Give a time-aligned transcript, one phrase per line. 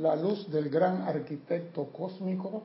[0.00, 2.62] la luz del gran arquitecto cósmico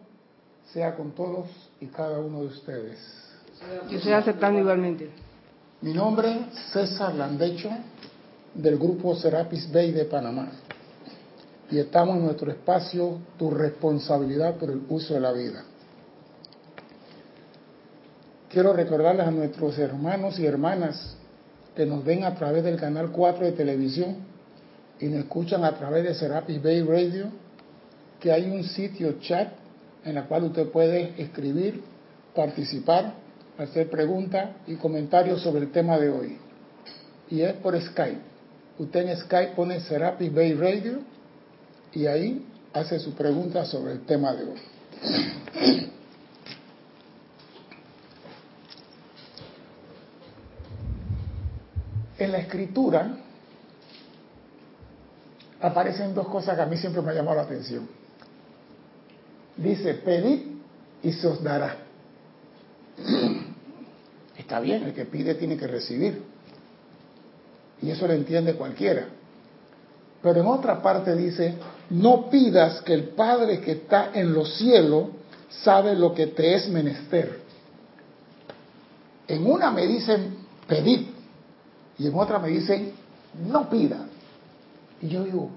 [0.73, 1.47] sea con todos
[1.79, 2.99] y cada uno de ustedes.
[3.89, 5.09] Que sea aceptando igualmente.
[5.81, 7.69] Mi nombre es César Landecho,
[8.53, 10.51] del grupo Serapis Bay de Panamá.
[11.69, 15.63] Y estamos en nuestro espacio Tu responsabilidad por el uso de la vida.
[18.49, 21.15] Quiero recordarles a nuestros hermanos y hermanas
[21.75, 24.30] que nos ven a través del canal 4 de televisión
[25.01, 27.25] y nos escuchan a través de Serapis Bay Radio,
[28.19, 29.51] que hay un sitio chat
[30.05, 31.81] en el cual usted puede escribir,
[32.35, 33.15] participar,
[33.57, 36.37] hacer preguntas y comentarios sobre el tema de hoy.
[37.31, 38.21] Y es por Skype.
[38.77, 40.99] Usted en Skype pone Serapis Bay Radio
[41.93, 44.59] y ahí hace su pregunta sobre el tema de hoy.
[52.19, 53.17] En la escritura
[55.61, 57.87] aparecen dos cosas que a mí siempre me han llamado la atención.
[59.57, 60.39] Dice, pedid
[61.03, 61.77] y se os dará.
[64.37, 66.23] Está bien, el que pide tiene que recibir.
[67.81, 69.07] Y eso lo entiende cualquiera.
[70.21, 71.55] Pero en otra parte dice,
[71.89, 75.09] no pidas que el Padre que está en los cielos
[75.49, 77.39] sabe lo que te es menester.
[79.27, 80.35] En una me dicen,
[80.67, 81.07] pedid,
[81.97, 82.93] y en otra me dicen,
[83.47, 84.05] no pida.
[85.01, 85.49] Y yo digo,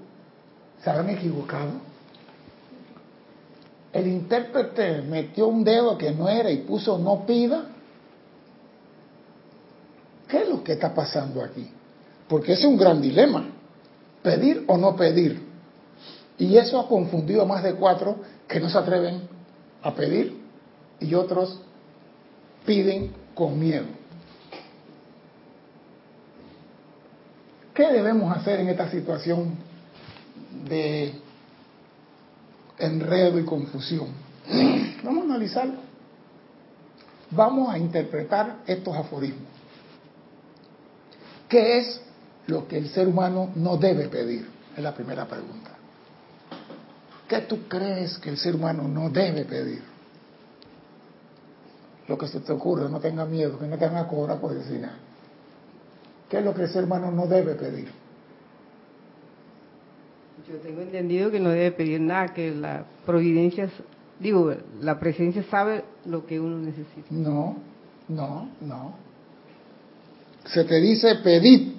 [0.83, 1.71] ¿se habrán equivocado?
[3.93, 7.65] El intérprete metió un dedo que no era y puso no pida.
[10.27, 11.69] ¿Qué es lo que está pasando aquí?
[12.27, 13.47] Porque ese es un gran dilema.
[14.21, 15.41] Pedir o no pedir.
[16.37, 19.21] Y eso ha confundido a más de cuatro que no se atreven
[19.81, 20.41] a pedir
[20.99, 21.59] y otros
[22.65, 23.85] piden con miedo.
[27.75, 29.53] ¿Qué debemos hacer en esta situación
[30.65, 31.13] de
[32.79, 34.07] enredo y confusión?
[35.03, 35.75] Vamos a analizarlo.
[37.31, 39.49] Vamos a interpretar estos aforismos.
[41.49, 42.01] ¿Qué es
[42.47, 44.47] lo que el ser humano no debe pedir?
[44.77, 45.71] Es la primera pregunta.
[47.27, 49.83] ¿Qué tú crees que el ser humano no debe pedir?
[52.07, 54.53] Lo que se te ocurre, no tenga miedo, que no te van a cobrar por
[54.53, 55.04] decir nada.
[56.29, 57.89] ¿Qué es lo que el ser humano no debe pedir?
[60.47, 63.69] Yo tengo entendido que no debe pedir nada, que la providencia,
[64.19, 67.07] digo, la presencia sabe lo que uno necesita.
[67.09, 67.57] No,
[68.07, 68.95] no, no.
[70.45, 71.75] Se te dice pedir,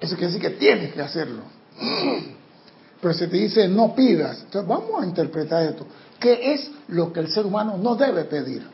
[0.00, 1.42] eso quiere decir que tienes que hacerlo.
[3.00, 4.42] Pero se te dice no pidas.
[4.44, 5.86] Entonces vamos a interpretar esto.
[6.18, 8.64] ¿Qué es lo que el ser humano no debe pedir?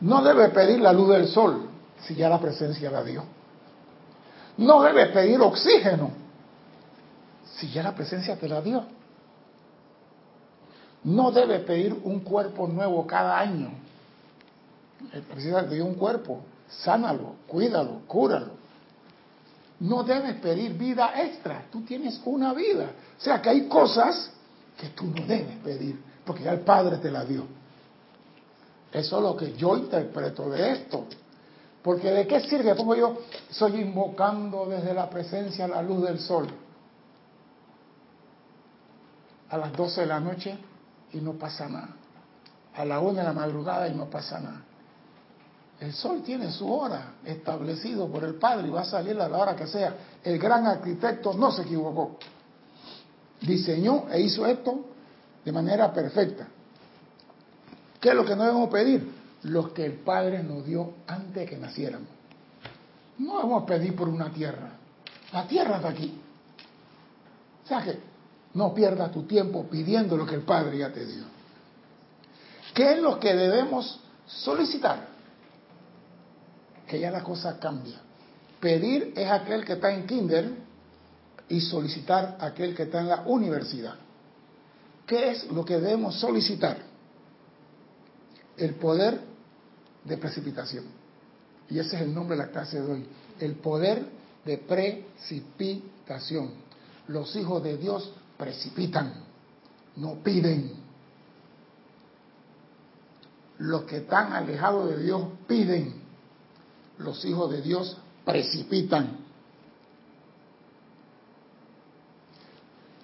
[0.00, 1.68] No debe pedir la luz del sol,
[2.06, 3.24] si ya la presencia la dio.
[4.58, 6.10] No debes pedir oxígeno
[7.56, 8.84] si ya la presencia te la dio.
[11.04, 13.70] No debes pedir un cuerpo nuevo cada año.
[15.12, 18.58] Te dio un cuerpo, sánalo, cuídalo, cúralo.
[19.80, 22.90] No debes pedir vida extra, tú tienes una vida.
[23.16, 24.30] O sea que hay cosas
[24.76, 27.44] que tú no debes pedir, porque ya el Padre te la dio.
[28.92, 31.06] Eso es lo que yo interpreto de esto.
[31.82, 33.18] Porque de qué sirve, pongo yo,
[33.50, 36.48] soy invocando desde la presencia la luz del sol
[39.50, 40.58] a las 12 de la noche
[41.12, 41.90] y no pasa nada.
[42.74, 44.62] A la 1 de la madrugada y no pasa nada.
[45.80, 49.38] El sol tiene su hora establecido por el Padre y va a salir a la
[49.38, 49.94] hora que sea.
[50.24, 52.18] El gran arquitecto no se equivocó.
[53.40, 54.80] Diseñó e hizo esto
[55.44, 56.48] de manera perfecta.
[58.00, 59.17] ¿Qué es lo que no debemos pedir?
[59.48, 62.08] Los que el Padre nos dio antes que naciéramos.
[63.18, 64.70] No vamos a pedir por una tierra.
[65.32, 66.20] La tierra está aquí.
[67.64, 67.98] O sea que
[68.54, 71.24] no pierdas tu tiempo pidiendo lo que el Padre ya te dio.
[72.74, 75.08] ¿Qué es lo que debemos solicitar?
[76.86, 78.00] Que ya la cosa cambia.
[78.60, 80.52] Pedir es aquel que está en kinder
[81.48, 83.94] y solicitar aquel que está en la universidad.
[85.06, 86.78] ¿Qué es lo que debemos solicitar?
[88.56, 89.27] El poder
[90.04, 90.84] de precipitación.
[91.70, 93.06] Y ese es el nombre de la clase de hoy.
[93.38, 94.06] El poder
[94.44, 96.50] de precipitación.
[97.08, 99.12] Los hijos de Dios precipitan,
[99.96, 100.72] no piden.
[103.58, 105.94] Los que están alejados de Dios piden.
[106.98, 109.28] Los hijos de Dios precipitan.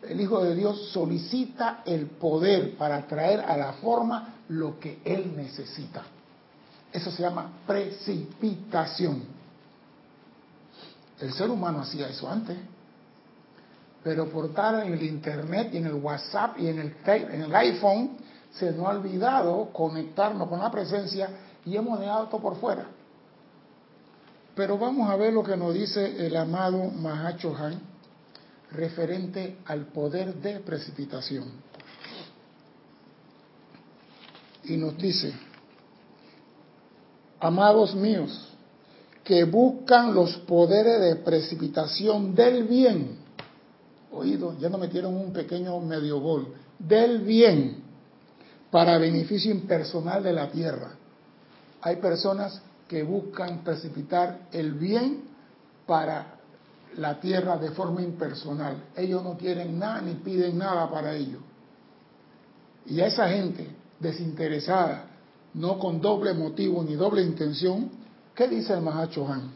[0.09, 5.35] El Hijo de Dios solicita el poder para traer a la forma lo que Él
[5.35, 6.05] necesita.
[6.95, 9.25] Eso se llama precipitación.
[11.19, 12.57] El ser humano hacía eso antes.
[14.05, 17.55] Pero por estar en el internet y en el WhatsApp y en el, en el
[17.57, 18.17] iPhone,
[18.53, 21.31] se nos ha olvidado conectarnos con la presencia
[21.67, 22.87] y hemos dejado todo por fuera.
[24.55, 27.81] Pero vamos a ver lo que nos dice el amado Mahacho Han
[28.71, 31.51] referente al poder de precipitación.
[34.63, 35.35] Y nos dice,
[37.45, 38.49] amados míos,
[39.23, 43.19] que buscan los poderes de precipitación del bien.
[44.13, 46.55] Oído, ya nos metieron un pequeño medio gol.
[46.79, 47.83] Del bien
[48.71, 50.93] para beneficio impersonal de la tierra.
[51.83, 55.25] Hay personas que buscan precipitar el bien
[55.87, 56.37] para
[56.97, 58.85] la tierra de forma impersonal.
[58.97, 61.41] Ellos no quieren nada ni piden nada para ello.
[62.87, 63.69] Y a esa gente
[64.01, 65.14] desinteresada,
[65.55, 67.91] no con doble motivo ni doble intención,
[68.35, 69.53] ¿qué dice el Mahacho Han?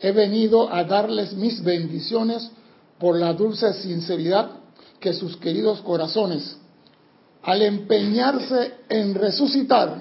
[0.00, 2.50] He venido a darles mis bendiciones
[2.98, 4.50] por la dulce sinceridad
[5.00, 6.56] que sus queridos corazones,
[7.42, 9.98] al empeñarse en resucitar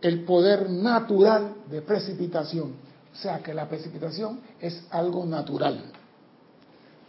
[0.00, 2.72] el poder natural de precipitación,
[3.12, 5.92] o sea que la precipitación es algo natural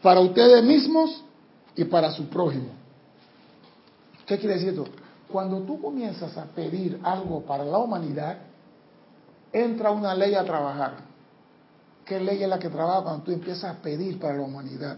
[0.01, 1.23] para ustedes mismos
[1.75, 2.69] y para su prójimo.
[4.25, 4.85] ¿Qué quiere decir esto?
[5.31, 8.37] Cuando tú comienzas a pedir algo para la humanidad,
[9.51, 11.11] entra una ley a trabajar.
[12.05, 14.97] ¿Qué ley es la que trabaja cuando tú empiezas a pedir para la humanidad?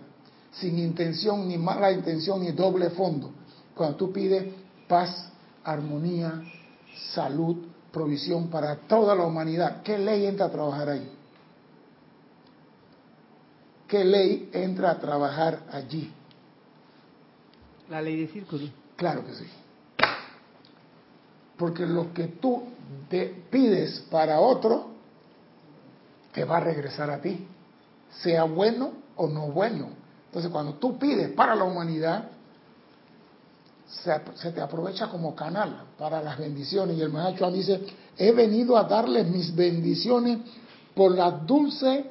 [0.51, 3.31] Sin intención, ni mala intención, ni doble fondo.
[3.75, 4.53] Cuando tú pides
[4.87, 5.29] paz,
[5.63, 6.43] armonía,
[7.13, 7.57] salud,
[7.91, 9.81] provisión para toda la humanidad.
[9.83, 11.11] ¿Qué ley entra a trabajar ahí?
[13.87, 16.11] ¿Qué ley entra a trabajar allí?
[17.89, 18.67] La ley de círculo.
[18.95, 19.45] Claro que sí.
[21.57, 22.63] Porque lo que tú
[23.09, 24.87] te pides para otro,
[26.33, 27.45] te va a regresar a ti,
[28.21, 29.89] sea bueno o no bueno.
[30.25, 32.29] Entonces, cuando tú pides para la humanidad,
[33.87, 36.97] se, te aprovecha como canal para las bendiciones.
[36.97, 37.81] Y el maestro dice,
[38.17, 40.39] he venido a darles mis bendiciones
[40.95, 42.05] por la dulce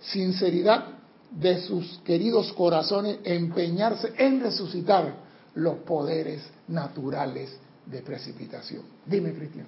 [0.00, 0.84] sinceridad
[1.30, 5.14] de sus queridos corazones, empeñarse en resucitar
[5.54, 7.56] los poderes naturales
[7.90, 8.82] de precipitación.
[9.06, 9.66] Dime, Cristian.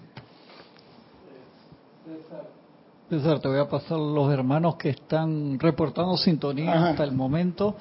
[3.09, 7.77] César, te voy a pasar los hermanos que están reportando sintonía hasta el momento.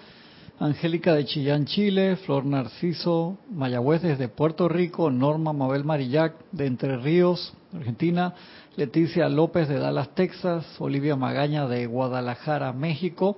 [0.60, 6.98] Angélica de Chillán, Chile, Flor Narciso, Mayagüez desde Puerto Rico, Norma Mabel Marillac de Entre
[6.98, 8.36] Ríos, Argentina,
[8.76, 13.38] Leticia López de Dallas, Texas, Olivia Magaña de Guadalajara, México,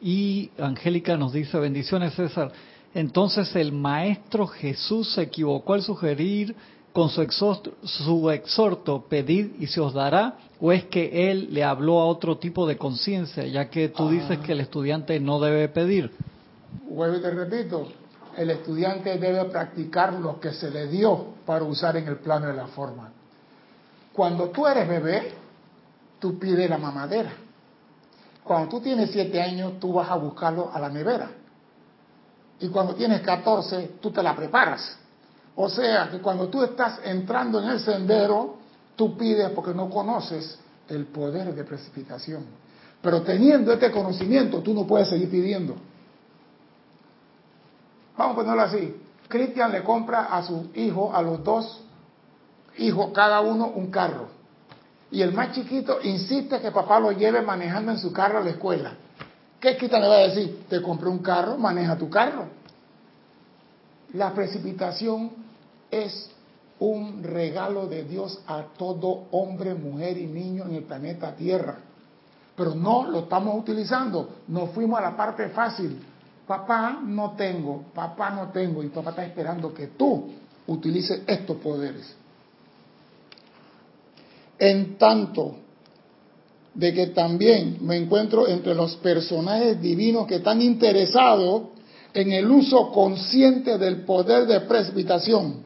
[0.00, 2.52] y Angélica nos dice, bendiciones César,
[2.94, 6.54] entonces el Maestro Jesús se equivocó al sugerir
[6.92, 11.64] con su exhorto, su exhorto, pedid y se os dará, o es que él le
[11.64, 14.42] habló a otro tipo de conciencia, ya que tú dices ah.
[14.42, 16.10] que el estudiante no debe pedir
[16.92, 17.88] vuelvo y te repito,
[18.36, 22.54] el estudiante debe practicar lo que se le dio para usar en el plano de
[22.54, 23.10] la forma.
[24.12, 25.32] Cuando tú eres bebé,
[26.18, 27.32] tú pides la mamadera.
[28.44, 31.30] Cuando tú tienes siete años, tú vas a buscarlo a la nevera.
[32.62, 34.96] Y cuando tienes 14, tú te la preparas.
[35.56, 38.54] O sea, que cuando tú estás entrando en el sendero,
[38.94, 42.44] tú pides porque no conoces el poder de precipitación.
[43.02, 45.74] Pero teniendo este conocimiento, tú no puedes seguir pidiendo.
[48.16, 48.96] Vamos a ponerlo así.
[49.26, 51.82] Cristian le compra a su hijo, a los dos
[52.78, 54.28] hijos, cada uno un carro.
[55.10, 58.50] Y el más chiquito insiste que papá lo lleve manejando en su carro a la
[58.50, 58.92] escuela.
[59.62, 60.64] ¿Qué Cristian le va a decir?
[60.68, 62.46] Te compré un carro, maneja tu carro.
[64.12, 65.30] La precipitación
[65.90, 66.30] es
[66.80, 71.78] un regalo de Dios a todo hombre, mujer y niño en el planeta Tierra.
[72.54, 74.40] Pero no lo estamos utilizando.
[74.48, 75.98] Nos fuimos a la parte fácil
[76.46, 80.30] papá no tengo, papá no tengo, y papá está esperando que tú
[80.66, 82.14] utilices estos poderes.
[84.58, 85.56] En tanto
[86.74, 91.64] de que también me encuentro entre los personajes divinos que están interesados
[92.14, 95.62] en el uso consciente del poder de precipitación,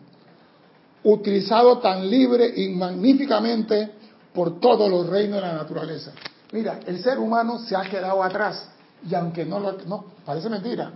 [1.04, 3.90] utilizado tan libre y magníficamente
[4.32, 6.12] por todos los reinos de la naturaleza.
[6.52, 8.68] Mira, el ser humano se ha quedado atrás
[9.08, 10.92] y aunque no lo, no, parece mentira,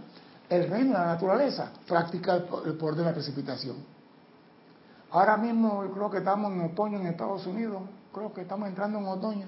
[0.48, 3.76] el reino de la naturaleza practica el, poder de la precipitación.
[5.12, 9.06] Ahora mismo creo que estamos en otoño en Estados Unidos, creo que estamos entrando en
[9.06, 9.46] otoño.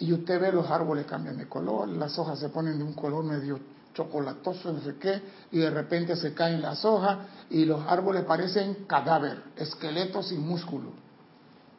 [0.00, 3.24] Y usted ve los árboles cambian de color, las hojas se ponen de un color
[3.24, 3.58] medio
[3.94, 7.18] chocolatoso, no sé qué, y de repente se caen las hojas
[7.50, 10.90] y los árboles parecen cadáver, esqueletos sin músculo.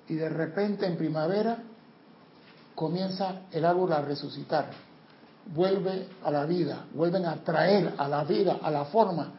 [0.08, 1.64] Y de repente en primavera
[2.76, 4.90] comienza el árbol a resucitar
[5.54, 9.32] vuelve a la vida, vuelven a traer a la vida, a la forma,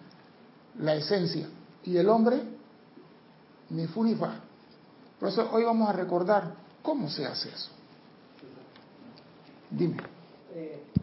[0.78, 1.48] la esencia.
[1.84, 2.42] Y el hombre,
[3.70, 4.34] ni fu ni fa.
[5.18, 7.70] Por eso hoy vamos a recordar cómo se hace eso.
[9.70, 9.96] Dime.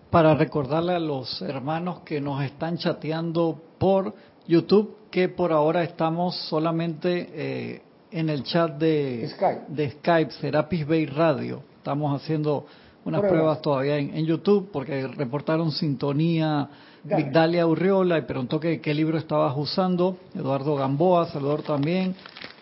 [0.10, 4.14] Para recordarle a los hermanos que nos están chateando por
[4.48, 7.82] YouTube que por ahora estamos solamente eh,
[8.12, 11.62] en el chat de Skype, de Skype Serapis Bay Radio.
[11.78, 12.66] Estamos haciendo
[13.06, 16.70] unas pruebas todavía en, YouTube porque reportaron sintonía
[17.04, 20.18] Vigdalia Urriola y preguntó que, qué libro estabas usando.
[20.36, 22.16] Eduardo Gamboa, saludor también.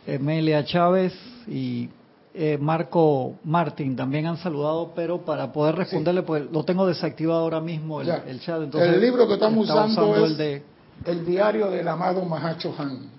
[0.05, 1.13] Emilia Chávez
[1.47, 1.89] y
[2.38, 7.62] eh, Marco Martín también han saludado, pero para poder responderle, pues lo tengo desactivado ahora
[7.62, 8.08] mismo el,
[8.42, 8.62] chat.
[8.62, 10.63] Entonces, el libro que estamos usando, es el, de...
[11.06, 13.10] el diario del amado Mahacho Han,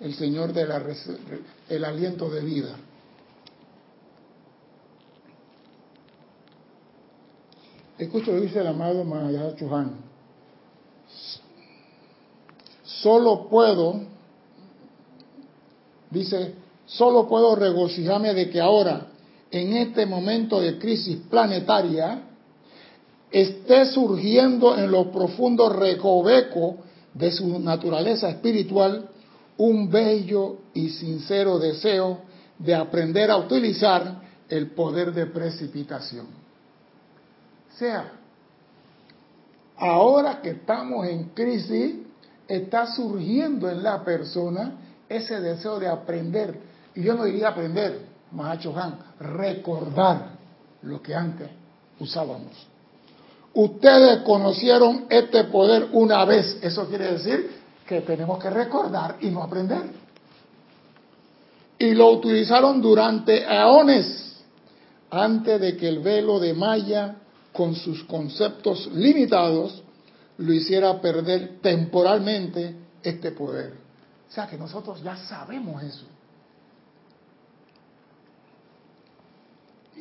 [0.00, 2.76] el señor del aliento de vida.
[7.98, 9.96] Escucho lo que dice el amado Mahacho Han.
[12.84, 14.00] Solo puedo,
[16.10, 16.54] dice,
[16.90, 19.06] solo puedo regocijarme de que ahora,
[19.50, 22.22] en este momento de crisis planetaria,
[23.30, 26.76] esté surgiendo en lo profundo recoveco
[27.14, 29.08] de su naturaleza espiritual
[29.56, 32.18] un bello y sincero deseo
[32.58, 36.40] de aprender a utilizar el poder de precipitación
[37.80, 38.12] sea,
[39.78, 41.94] ahora que estamos en crisis,
[42.46, 44.74] está surgiendo en la persona
[45.08, 46.69] ese deseo de aprender.
[46.94, 50.30] Y yo no diría aprender, Mahacho Han, recordar
[50.82, 51.48] lo que antes
[51.98, 52.66] usábamos.
[53.52, 56.58] Ustedes conocieron este poder una vez.
[56.62, 57.50] Eso quiere decir
[57.86, 59.82] que tenemos que recordar y no aprender.
[61.78, 64.44] Y lo utilizaron durante eones
[65.10, 67.16] antes de que el velo de Maya
[67.52, 69.82] con sus conceptos limitados,
[70.38, 73.74] lo hiciera perder temporalmente este poder.
[74.28, 76.04] O sea que nosotros ya sabemos eso.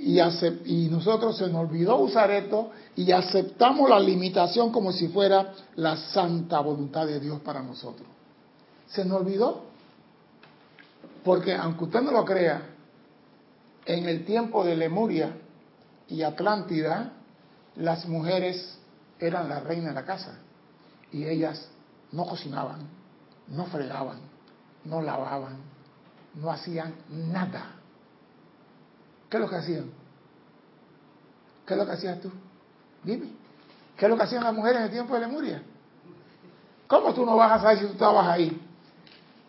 [0.02, 5.98] Y, nosotros se nos olvidó usar esto y aceptamos la limitación como si fuera la
[5.98, 8.08] santa voluntad de Dios para nosotros.
[8.88, 9.64] Se nos olvidó.
[11.24, 12.62] Porque aunque usted no lo crea,
[13.86, 15.36] en el tiempo de Lemuria
[16.08, 17.12] y Atlántida,
[17.76, 18.78] las mujeres
[19.20, 20.40] eran la reina de la casa
[21.12, 21.70] y ellas
[22.14, 22.88] no cocinaban,
[23.50, 24.20] no fregaban,
[24.86, 25.58] no lavaban,
[26.36, 27.79] no hacían nada.
[29.30, 29.92] ¿Qué es lo que hacían?
[31.66, 32.32] ¿Qué es lo que hacías tú?
[33.04, 33.28] Dime.
[33.96, 35.62] ¿Qué es lo que hacían las mujeres en el tiempo de Lemuria?
[36.88, 38.60] ¿Cómo tú no vas a saber si tú estabas ahí?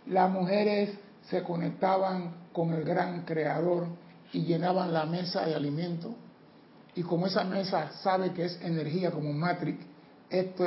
[0.07, 3.87] Las mujeres se conectaban con el gran creador
[4.33, 6.15] y llenaban la mesa de alimento
[6.95, 9.85] y como esa mesa sabe que es energía como Matrix,
[10.29, 10.67] esto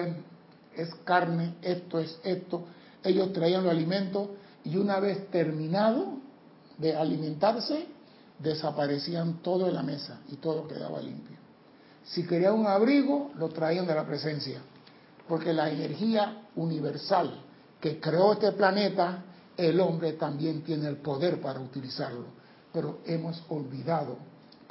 [0.75, 2.65] es, carne, esto es esto,
[3.03, 4.29] ellos traían los alimentos
[4.63, 6.19] y una vez terminado
[6.77, 7.87] de alimentarse,
[8.43, 11.37] desaparecían todo en la mesa y todo quedaba limpio.
[12.03, 14.61] Si querían un abrigo, lo traían de la presencia,
[15.27, 17.41] porque la energía universal
[17.79, 19.23] que creó este planeta,
[19.55, 22.25] el hombre también tiene el poder para utilizarlo,
[22.71, 24.17] pero hemos olvidado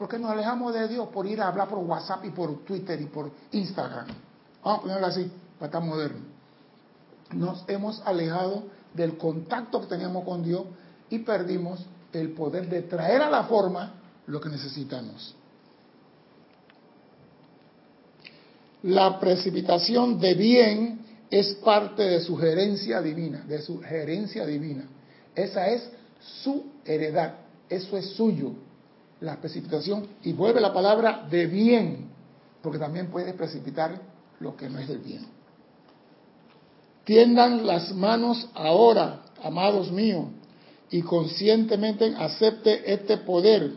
[0.02, 3.06] porque nos alejamos de Dios por ir a hablar por WhatsApp y por Twitter y
[3.06, 4.06] por Instagram.
[4.64, 6.24] Vamos a ponerlo así, para estar moderno.
[7.32, 8.64] Nos hemos alejado
[8.94, 10.64] del contacto que teníamos con Dios
[11.08, 13.94] y perdimos el poder de traer a la forma
[14.26, 15.34] lo que necesitamos.
[18.82, 21.00] La precipitación de bien
[21.30, 24.84] es parte de su gerencia divina, de su gerencia divina.
[25.34, 25.88] Esa es
[26.20, 27.34] su heredad,
[27.68, 28.52] eso es suyo
[29.22, 32.08] la precipitación y vuelve la palabra de bien,
[32.60, 34.00] porque también puede precipitar
[34.40, 35.24] lo que no es del bien.
[37.04, 40.26] Tiendan las manos ahora, amados míos,
[40.92, 43.72] y conscientemente acepte este poder.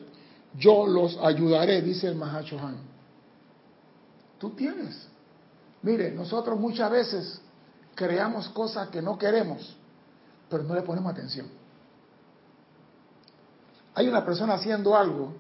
[0.56, 2.78] Yo los ayudaré, dice el Mahachohan.
[4.38, 5.08] Tú tienes.
[5.82, 7.42] Mire, nosotros muchas veces
[7.96, 9.76] creamos cosas que no queremos,
[10.50, 11.48] pero no le ponemos atención
[13.96, 15.34] hay una persona haciendo algo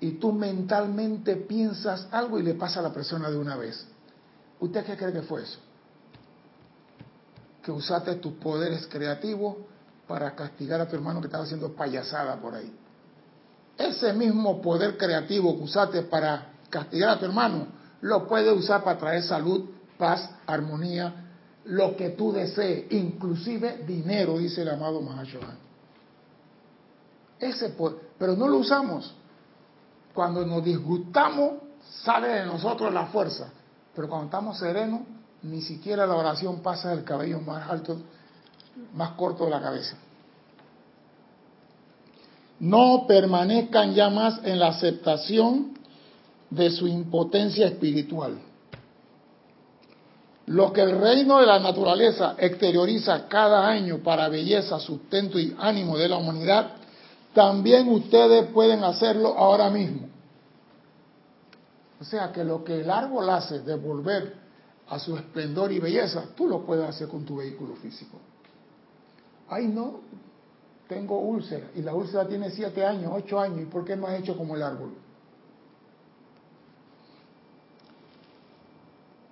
[0.00, 3.86] y tú mentalmente piensas algo y le pasa a la persona de una vez.
[4.60, 5.58] ¿Usted qué cree que fue eso?
[7.62, 9.56] Que usaste tus poderes creativos
[10.06, 12.72] para castigar a tu hermano que estaba haciendo payasada por ahí.
[13.76, 17.66] Ese mismo poder creativo que usaste para castigar a tu hermano,
[18.00, 19.64] lo puedes usar para traer salud,
[19.98, 21.26] paz, armonía,
[21.64, 25.66] lo que tú desees, inclusive dinero, dice el amado Mahashohan.
[27.38, 27.74] Ese
[28.18, 29.14] pero no lo usamos.
[30.14, 31.54] Cuando nos disgustamos,
[32.02, 33.48] sale de nosotros la fuerza
[33.94, 35.02] Pero cuando estamos serenos,
[35.42, 37.98] ni siquiera la oración pasa del cabello más alto,
[38.94, 39.96] más corto de la cabeza.
[42.58, 45.76] No permanezcan ya más en la aceptación
[46.50, 48.38] de su impotencia espiritual.
[50.46, 55.98] Lo que el reino de la naturaleza exterioriza cada año para belleza, sustento y ánimo
[55.98, 56.70] de la humanidad,
[57.34, 60.08] también ustedes pueden hacerlo ahora mismo.
[62.00, 64.34] O sea que lo que el árbol hace de volver
[64.88, 68.18] a su esplendor y belleza, tú lo puedes hacer con tu vehículo físico.
[69.48, 70.00] Ay, no,
[70.88, 74.20] tengo úlcera y la úlcera tiene siete años, ocho años, ¿y por qué no has
[74.20, 74.94] hecho como el árbol?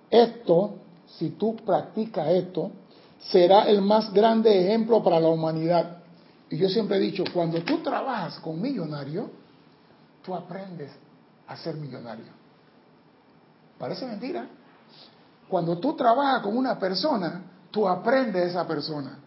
[0.09, 0.75] Esto,
[1.17, 2.71] si tú practicas esto,
[3.19, 5.97] será el más grande ejemplo para la humanidad.
[6.49, 9.29] Y yo siempre he dicho, cuando tú trabajas con millonario,
[10.23, 10.91] tú aprendes
[11.47, 12.25] a ser millonario.
[13.77, 14.47] Parece mentira.
[15.49, 17.41] Cuando tú trabajas con una persona,
[17.71, 19.19] tú aprendes de esa persona.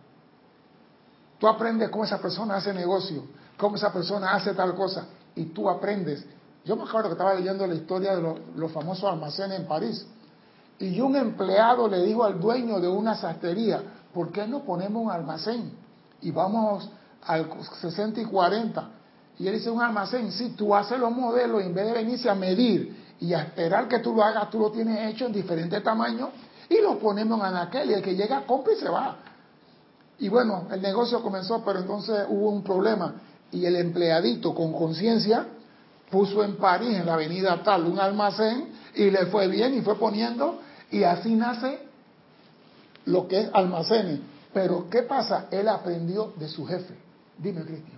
[1.39, 3.25] Tú aprendes cómo esa persona hace negocio,
[3.57, 6.25] cómo esa persona hace tal cosa, y tú aprendes.
[6.65, 10.07] Yo me acuerdo que estaba leyendo la historia de los, famosos almacenes en París,
[10.79, 15.11] y un empleado le dijo al dueño de una sastrería, ¿por qué no ponemos un
[15.11, 15.73] almacén?
[16.21, 16.89] Y vamos
[17.25, 17.49] al
[17.81, 18.91] 60 y 40.
[19.39, 22.35] Y él dice, un almacén, si tú haces los modelos, en vez de venirse a
[22.35, 26.31] medir y a esperar que tú lo hagas, tú lo tienes hecho en diferentes tamaños
[26.69, 29.17] y lo ponemos en aquel y el que llega compra y se va.
[30.19, 33.15] Y bueno, el negocio comenzó, pero entonces hubo un problema
[33.53, 35.47] y el empleadito con conciencia
[36.11, 39.97] puso en París, en la avenida tal, un almacén y le fue bien y fue
[39.97, 40.61] poniendo
[40.91, 41.79] y así nace
[43.05, 44.21] lo que es almacenes.
[44.53, 45.47] Pero ¿qué pasa?
[45.51, 46.95] Él aprendió de su jefe.
[47.39, 47.98] Dime, Cristian.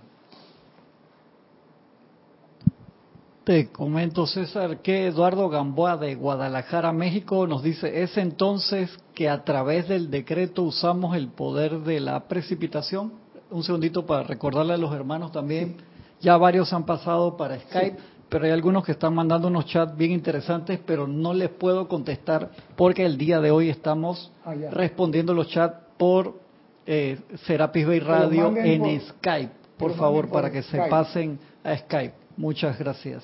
[3.43, 9.43] Te comento, César, que Eduardo Gamboa de Guadalajara, México, nos dice, es entonces que a
[9.43, 13.13] través del decreto usamos el poder de la precipitación.
[13.49, 15.77] Un segundito para recordarle a los hermanos también,
[16.19, 17.97] ya varios han pasado para Skype,
[18.29, 22.51] pero hay algunos que están mandando unos chats bien interesantes, pero no les puedo contestar
[22.75, 26.39] porque el día de hoy estamos ah, respondiendo los chats por
[26.85, 32.20] eh, Serapis Bay Radio en Skype, por favor, para que se pasen a Skype.
[32.41, 33.23] Muchas gracias.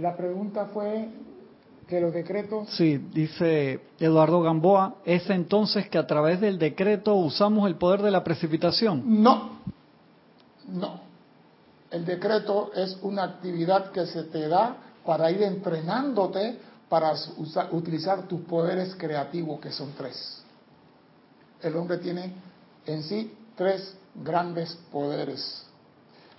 [0.00, 1.08] La pregunta fue
[1.86, 2.68] que los decretos...
[2.70, 8.10] Sí, dice Eduardo Gamboa, ¿es entonces que a través del decreto usamos el poder de
[8.10, 9.22] la precipitación?
[9.22, 9.60] No,
[10.66, 11.00] no.
[11.92, 16.58] El decreto es una actividad que se te da para ir entrenándote
[16.88, 17.12] para
[17.70, 20.42] utilizar tus poderes creativos, que son tres.
[21.62, 22.32] El hombre tiene
[22.84, 25.69] en sí tres grandes poderes.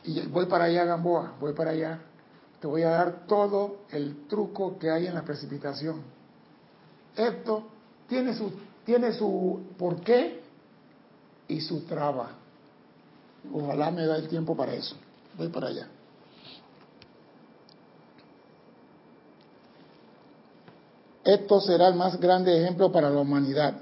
[0.04, 2.00] Y voy para allá, Gamboa, voy para allá.
[2.60, 6.02] Te voy a dar todo el truco que hay en la precipitación.
[7.16, 7.64] Esto
[8.08, 8.52] tiene su,
[8.86, 10.42] tiene su porqué
[11.48, 12.32] y su traba.
[13.54, 14.96] Ojalá me da el tiempo para eso.
[15.38, 15.88] Voy para allá.
[21.24, 23.76] Esto será el más grande ejemplo para la humanidad.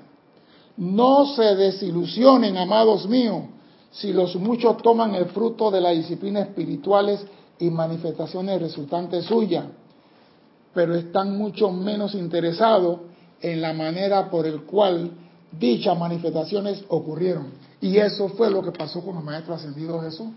[0.75, 3.43] No se desilusionen, amados míos,
[3.91, 7.25] si los muchos toman el fruto de las disciplinas espirituales
[7.57, 9.65] y manifestaciones resultantes suyas,
[10.73, 12.99] pero están mucho menos interesados
[13.41, 15.11] en la manera por el cual
[15.51, 17.47] dichas manifestaciones ocurrieron.
[17.81, 20.27] Y eso fue lo que pasó con los maestros ascendidos Jesús.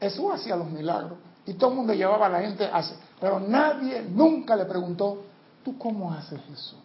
[0.00, 3.40] Jesús hacía los milagros y todo el mundo llevaba a la gente a hacer, pero
[3.40, 5.22] nadie nunca le preguntó,
[5.64, 6.76] ¿tú cómo haces eso?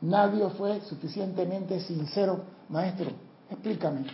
[0.00, 3.10] Nadie fue suficientemente sincero, maestro,
[3.54, 4.04] explícame,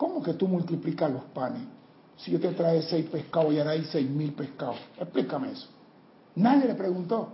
[0.00, 1.60] ¿Cómo que tú multiplicas los panes?
[2.16, 4.78] Si yo te trae seis pescados y ahora hay seis mil pescados.
[4.98, 5.68] Explícame eso.
[6.36, 7.28] Nadie le preguntó.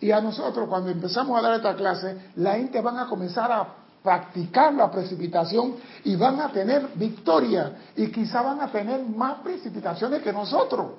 [0.00, 3.74] Y a nosotros, cuando empezamos a dar esta clase, la gente van a comenzar a
[4.02, 7.76] practicar la precipitación y van a tener victoria.
[7.94, 10.92] Y quizá van a tener más precipitaciones que nosotros.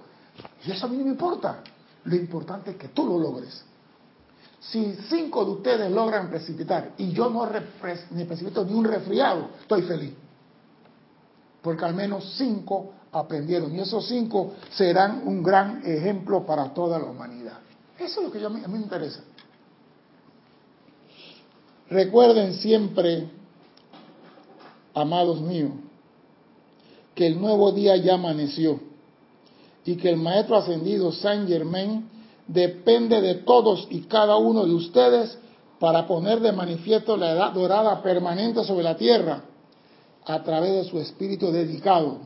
[0.63, 1.63] Y eso a mí no me importa.
[2.03, 3.65] Lo importante es que tú lo logres.
[4.59, 10.13] Si cinco de ustedes logran precipitar y yo no precipito ni un resfriado, estoy feliz
[11.61, 17.05] porque al menos cinco aprendieron y esos cinco serán un gran ejemplo para toda la
[17.05, 17.59] humanidad.
[17.97, 19.21] Eso es lo que a mí, me interesa.
[21.89, 23.29] Recuerden siempre,
[24.93, 25.71] amados míos,
[27.15, 28.79] que el nuevo día ya amaneció
[29.83, 32.07] y que el Maestro Ascendido Saint Germain
[32.49, 35.37] depende de todos y cada uno de ustedes
[35.79, 39.43] para poner de manifiesto la edad dorada permanente sobre la tierra
[40.25, 42.17] a través de su espíritu dedicado.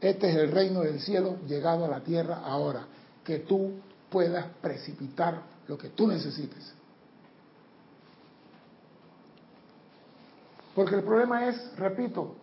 [0.00, 2.86] Este es el reino del cielo llegado a la tierra ahora,
[3.24, 3.72] que tú
[4.10, 6.74] puedas precipitar lo que tú necesites.
[10.74, 12.34] Porque el problema es, repito,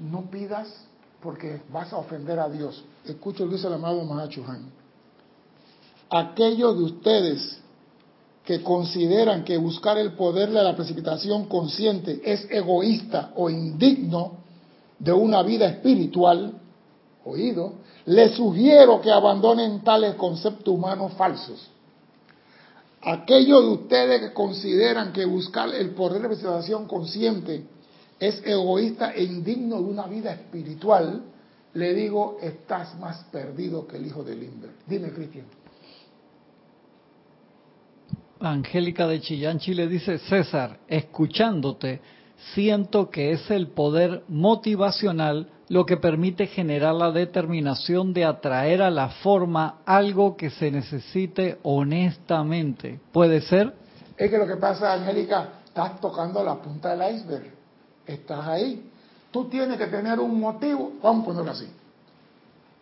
[0.00, 0.86] no pidas
[1.22, 2.84] porque vas a ofender a Dios.
[3.04, 4.85] Escucho lo que el amado Mahachuhan.
[6.10, 7.60] Aquellos de ustedes
[8.44, 14.38] que consideran que buscar el poder de la precipitación consciente es egoísta o indigno
[14.98, 16.54] de una vida espiritual,
[17.24, 17.74] oído,
[18.06, 21.70] les sugiero que abandonen tales conceptos humanos falsos.
[23.02, 27.66] Aquellos de ustedes que consideran que buscar el poder de la precipitación consciente
[28.20, 31.22] es egoísta e indigno de una vida espiritual,
[31.74, 34.70] le digo, estás más perdido que el hijo de Limber.
[34.86, 35.46] Dime, Cristian.
[38.40, 42.00] Angélica de Chillán, Chile dice, César, escuchándote,
[42.54, 48.90] siento que es el poder motivacional lo que permite generar la determinación de atraer a
[48.90, 53.00] la forma algo que se necesite honestamente.
[53.12, 53.74] ¿Puede ser?
[54.16, 57.52] Es que lo que pasa, Angélica, estás tocando la punta del iceberg.
[58.06, 58.90] Estás ahí.
[59.32, 60.92] Tú tienes que tener un motivo.
[61.02, 61.68] Vamos a ponerlo así.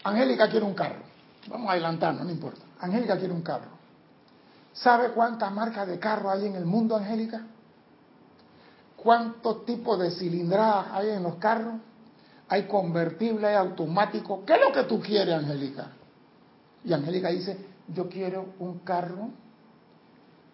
[0.05, 1.01] Angélica quiere un carro.
[1.49, 2.61] Vamos a adelantarnos, no importa.
[2.81, 3.74] Angélica quiere un carro.
[4.75, 7.43] ¿Sabe cuántas marcas de carro hay en el mundo, Angélica?
[8.97, 11.75] ¿Cuántos tipos de cilindradas hay en los carros?
[12.49, 14.45] Hay convertible, hay automático.
[14.45, 15.93] ¿Qué es lo que tú quieres, Angélica?
[16.85, 17.57] Y Angélica dice,
[17.89, 19.29] yo quiero un carro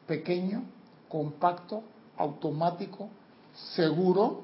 [0.07, 0.65] pequeño,
[1.09, 1.83] compacto,
[2.19, 3.09] automático,
[3.75, 4.43] seguro,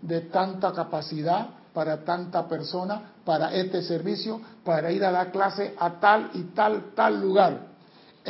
[0.00, 6.00] de tanta capacidad para tanta persona, para este servicio, para ir a dar clase a
[6.00, 7.69] tal y tal, tal lugar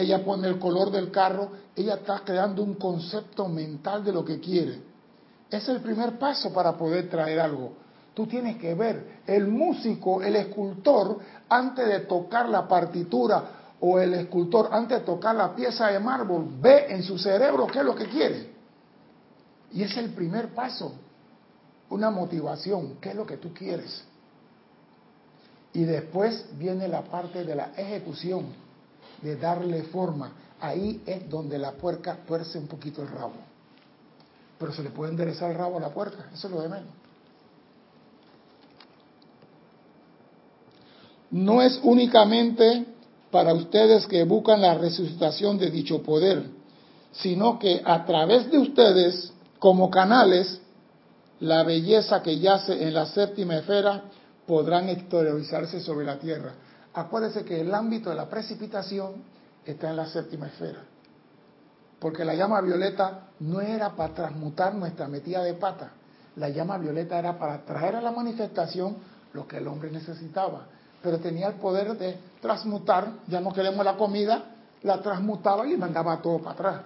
[0.01, 4.41] ella pone el color del carro, ella está creando un concepto mental de lo que
[4.41, 4.81] quiere.
[5.51, 7.73] Es el primer paso para poder traer algo.
[8.15, 14.15] Tú tienes que ver, el músico, el escultor, antes de tocar la partitura o el
[14.15, 17.95] escultor, antes de tocar la pieza de mármol, ve en su cerebro qué es lo
[17.95, 18.51] que quiere.
[19.73, 20.93] Y es el primer paso,
[21.91, 24.05] una motivación, qué es lo que tú quieres.
[25.73, 28.70] Y después viene la parte de la ejecución
[29.23, 33.35] de darle forma, ahí es donde la puerca tuerce un poquito el rabo.
[34.59, 36.89] Pero se le puede enderezar el rabo a la puerca, eso es lo de menos.
[41.31, 42.87] No es únicamente
[43.31, 46.45] para ustedes que buscan la resucitación de dicho poder,
[47.13, 50.61] sino que a través de ustedes, como canales,
[51.41, 54.03] la belleza que yace en la séptima esfera
[54.47, 56.53] podrán exteriorizarse sobre la tierra.
[56.95, 59.23] Acuérdese que el ámbito de la precipitación
[59.65, 60.81] está en la séptima esfera.
[62.01, 65.93] Porque la llama violeta no era para transmutar nuestra metida de pata.
[66.37, 68.97] La llama violeta era para traer a la manifestación
[69.35, 70.67] lo que el hombre necesitaba.
[71.03, 74.45] Pero tenía el poder de transmutar, ya no queremos la comida,
[74.83, 76.81] la transmutaba y mandaba todo para atrás.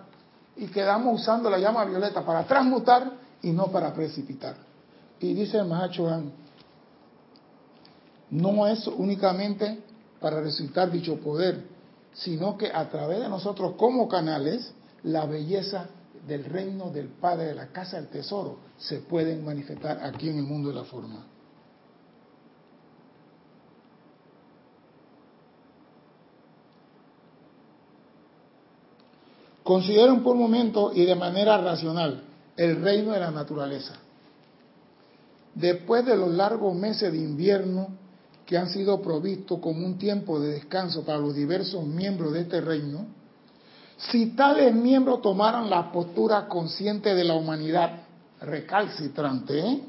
[0.57, 3.13] Y quedamos usando la llama violeta para transmutar
[3.43, 4.57] y no para precipitar.
[5.21, 6.33] Y dice el Mahachohan,
[8.31, 9.83] no es únicamente
[10.25, 11.67] para resultar dicho poder,
[12.15, 15.91] sino que a través de nosotros como canales, la belleza
[16.27, 20.45] del reino del Padre de la casa del tesoro se pueden manifestar aquí en el
[20.45, 21.27] mundo de la forma.
[29.63, 32.23] Consideren por un momento y de manera racional
[32.57, 33.97] el reino de la naturaleza.
[35.55, 38.04] Después de los largos meses de invierno,
[38.47, 42.61] que han sido provistos como un tiempo de descanso para los diversos miembros de este
[42.61, 43.07] reino,
[43.97, 48.03] si tales miembros tomaran la postura consciente de la humanidad
[48.41, 49.81] recalcitrante ¿eh?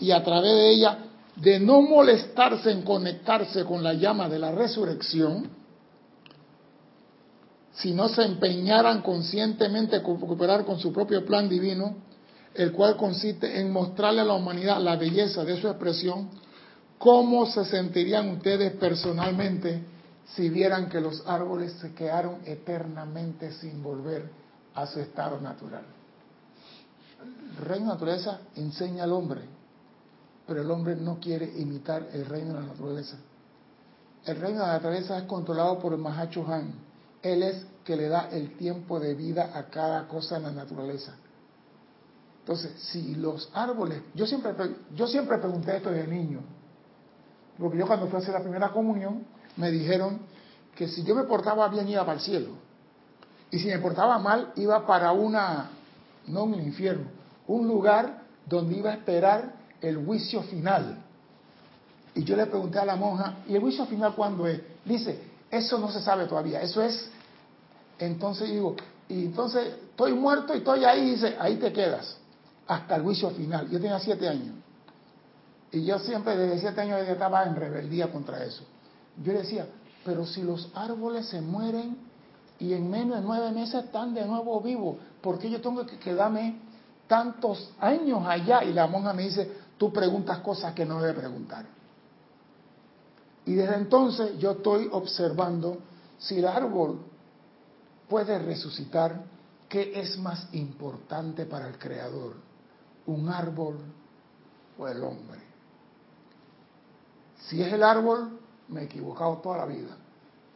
[0.00, 0.98] y a través de ella
[1.36, 5.48] de no molestarse en conectarse con la llama de la resurrección,
[7.72, 11.96] si no se empeñaran conscientemente en cooperar con su propio plan divino,
[12.54, 16.28] el cual consiste en mostrarle a la humanidad la belleza de su expresión,
[17.04, 19.84] ¿Cómo se sentirían ustedes personalmente
[20.24, 24.30] si vieran que los árboles se quedaron eternamente sin volver
[24.74, 25.84] a su estado natural?
[27.20, 29.42] El reino de la naturaleza enseña al hombre,
[30.46, 33.18] pero el hombre no quiere imitar el reino de la naturaleza.
[34.24, 36.72] El reino de la naturaleza es controlado por el Mahacho Han.
[37.20, 41.14] Él es que le da el tiempo de vida a cada cosa en la naturaleza.
[42.40, 44.54] Entonces, si los árboles, yo siempre,
[44.94, 46.40] yo siempre pregunté esto de niño,
[47.58, 49.24] porque yo cuando fui a hacer la primera comunión,
[49.56, 50.20] me dijeron
[50.74, 52.50] que si yo me portaba bien iba para el cielo.
[53.50, 55.70] Y si me portaba mal, iba para una,
[56.26, 57.06] no un infierno,
[57.46, 60.98] un lugar donde iba a esperar el juicio final.
[62.14, 64.60] Y yo le pregunté a la monja, ¿y el juicio final cuándo es?
[64.84, 67.10] Dice, eso no se sabe todavía, eso es.
[67.98, 68.74] Entonces digo,
[69.08, 72.16] y entonces estoy muerto y estoy ahí, dice, ahí te quedas.
[72.66, 73.68] hasta el juicio final.
[73.70, 74.54] Yo tenía siete años.
[75.74, 78.62] Y yo siempre desde siete años estaba en rebeldía contra eso.
[79.20, 79.66] Yo decía,
[80.04, 81.98] pero si los árboles se mueren
[82.60, 85.98] y en menos de nueve meses están de nuevo vivos, ¿por qué yo tengo que
[85.98, 86.60] quedarme
[87.08, 88.62] tantos años allá?
[88.62, 91.66] Y la monja me dice, tú preguntas cosas que no debes preguntar.
[93.44, 95.78] Y desde entonces yo estoy observando
[96.18, 97.00] si el árbol
[98.08, 99.24] puede resucitar,
[99.68, 102.36] ¿qué es más importante para el Creador?
[103.06, 103.78] ¿Un árbol
[104.78, 105.43] o el hombre?
[107.48, 109.96] Si es el árbol, me he equivocado toda la vida.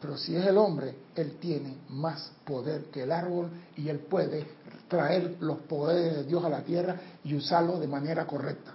[0.00, 4.46] Pero si es el hombre, él tiene más poder que el árbol y él puede
[4.86, 8.72] traer los poderes de Dios a la tierra y usarlo de manera correcta.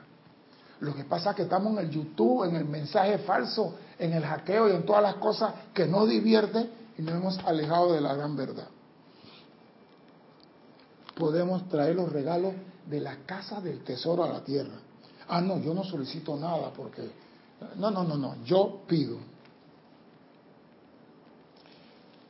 [0.81, 4.23] Lo que pasa es que estamos en el YouTube, en el mensaje falso, en el
[4.23, 8.13] hackeo y en todas las cosas que no divierten y nos hemos alejado de la
[8.13, 8.67] gran verdad.
[11.15, 12.53] Podemos traer los regalos
[12.85, 14.75] de la casa del tesoro a la tierra.
[15.29, 17.22] Ah, no, yo no solicito nada porque...
[17.75, 19.17] No, no, no, no, yo pido.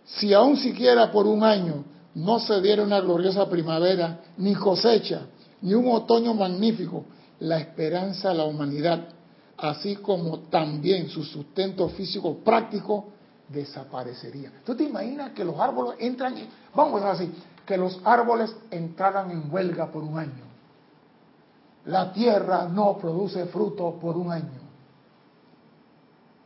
[0.05, 1.83] Si aún siquiera por un año
[2.15, 5.21] no se diera una gloriosa primavera, ni cosecha,
[5.61, 7.05] ni un otoño magnífico,
[7.39, 9.07] la esperanza de la humanidad,
[9.57, 13.05] así como también su sustento físico práctico,
[13.49, 14.51] desaparecería.
[14.65, 16.35] ¿Tú te imaginas que los árboles entran,
[16.73, 17.31] vamos a decir,
[17.65, 20.43] que los árboles entraran en huelga por un año?
[21.85, 24.62] La tierra no produce fruto por un año.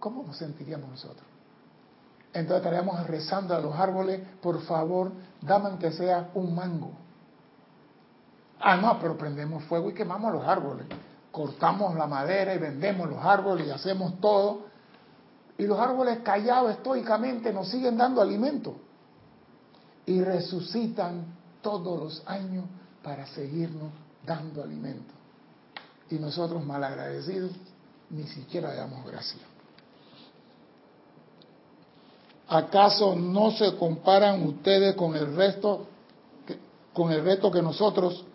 [0.08, 1.26] ¿Cómo nos sentiríamos nosotros?
[2.32, 6.92] Entonces estaríamos rezando a los árboles, por favor, dame que sea un mango.
[8.58, 10.88] Ah, no, pero prendemos fuego y quemamos los árboles.
[11.30, 14.68] Cortamos la madera y vendemos los árboles y hacemos todo.
[15.58, 18.78] Y los árboles callados estoicamente nos siguen dando alimento.
[20.06, 21.26] Y resucitan
[21.62, 22.64] todos los años
[23.04, 23.92] para seguirnos
[24.26, 25.14] dando alimento.
[26.10, 27.52] Y nosotros malagradecidos
[28.10, 29.57] ni siquiera damos gracias.
[32.50, 35.88] ¿Acaso no se comparan ustedes con el resto,
[36.94, 38.26] con el reto que nosotros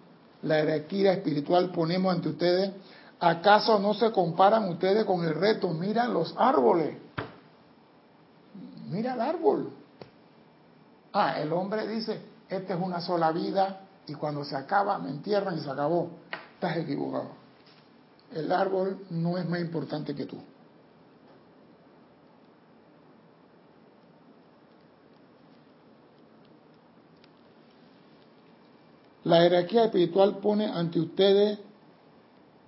[0.42, 2.72] la jerarquía espiritual ponemos ante ustedes,
[3.20, 5.68] ¿acaso no se comparan ustedes con el reto?
[5.68, 6.96] Miran los árboles.
[8.90, 9.70] Mira el árbol.
[11.12, 15.56] Ah, el hombre dice, esta es una sola vida y cuando se acaba me entierran
[15.56, 16.10] y se acabó.
[16.54, 17.28] Estás equivocado.
[18.34, 20.38] El árbol no es más importante que tú.
[29.24, 31.58] La jerarquía espiritual pone ante ustedes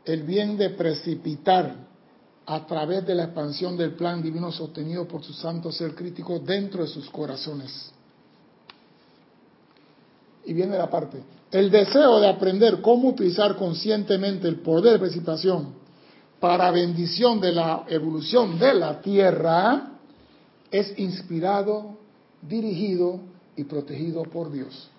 [0.04, 1.74] el bien de precipitar
[2.46, 6.82] a través de la expansión del plan divino sostenido por su santo ser crítico dentro
[6.82, 7.90] de sus corazones.
[10.44, 15.74] Y viene la parte, el deseo de aprender cómo utilizar conscientemente el poder de precipitación
[16.38, 19.92] para bendición de la evolución de la Tierra
[20.70, 21.96] es inspirado,
[22.42, 23.20] dirigido
[23.56, 24.90] y protegido por Dios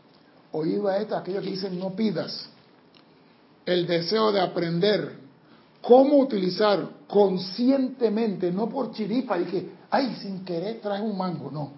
[0.56, 2.50] oído a esto, aquellos que dicen no pidas,
[3.66, 5.18] el deseo de aprender
[5.82, 11.74] cómo utilizar conscientemente, no por chiripa, dije, ay, sin querer traje un mango, no.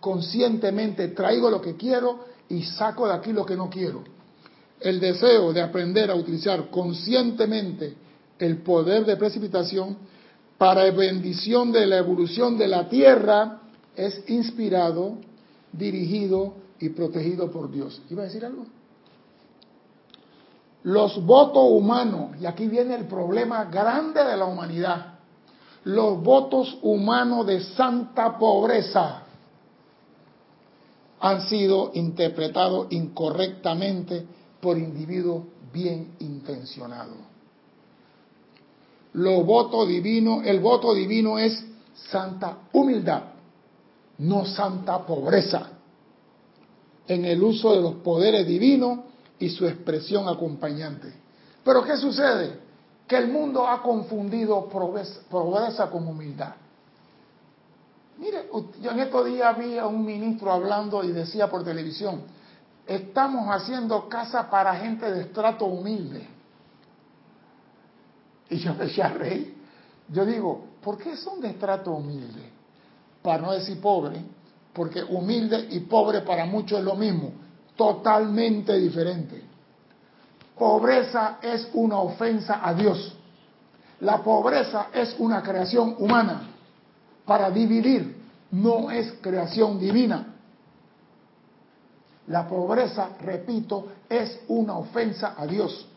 [0.00, 4.04] Conscientemente traigo lo que quiero y saco de aquí lo que no quiero.
[4.80, 7.94] El deseo de aprender a utilizar conscientemente
[8.38, 9.96] el poder de precipitación
[10.56, 13.62] para bendición de la evolución de la tierra
[13.96, 15.18] es inspirado,
[15.72, 18.00] dirigido y protegido por Dios.
[18.10, 18.66] ¿Iba a decir algo?
[20.84, 25.18] Los votos humanos, y aquí viene el problema grande de la humanidad,
[25.84, 29.22] los votos humanos de santa pobreza
[31.20, 34.24] han sido interpretados incorrectamente
[34.60, 37.16] por individuos bien intencionados.
[39.14, 41.64] Los votos divinos, el voto divino es
[42.10, 43.22] santa humildad,
[44.18, 45.77] no santa pobreza
[47.08, 49.00] en el uso de los poderes divinos
[49.38, 51.12] y su expresión acompañante.
[51.64, 52.60] Pero ¿qué sucede?
[53.06, 56.54] Que el mundo ha confundido pobreza con humildad.
[58.18, 58.48] Mire,
[58.82, 62.22] yo en estos días vi a un ministro hablando y decía por televisión,
[62.86, 66.26] estamos haciendo casa para gente de estrato humilde.
[68.50, 69.56] Y yo decía, rey,
[70.08, 72.50] yo digo, ¿por qué son de estrato humilde?
[73.22, 74.20] Para no decir pobre,
[74.78, 77.32] porque humilde y pobre para muchos es lo mismo,
[77.74, 79.42] totalmente diferente.
[80.56, 83.12] Pobreza es una ofensa a Dios.
[83.98, 86.42] La pobreza es una creación humana
[87.26, 90.36] para dividir, no es creación divina.
[92.28, 95.88] La pobreza, repito, es una ofensa a Dios.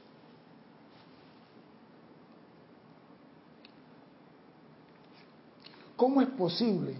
[5.95, 6.95] ¿Cómo es posible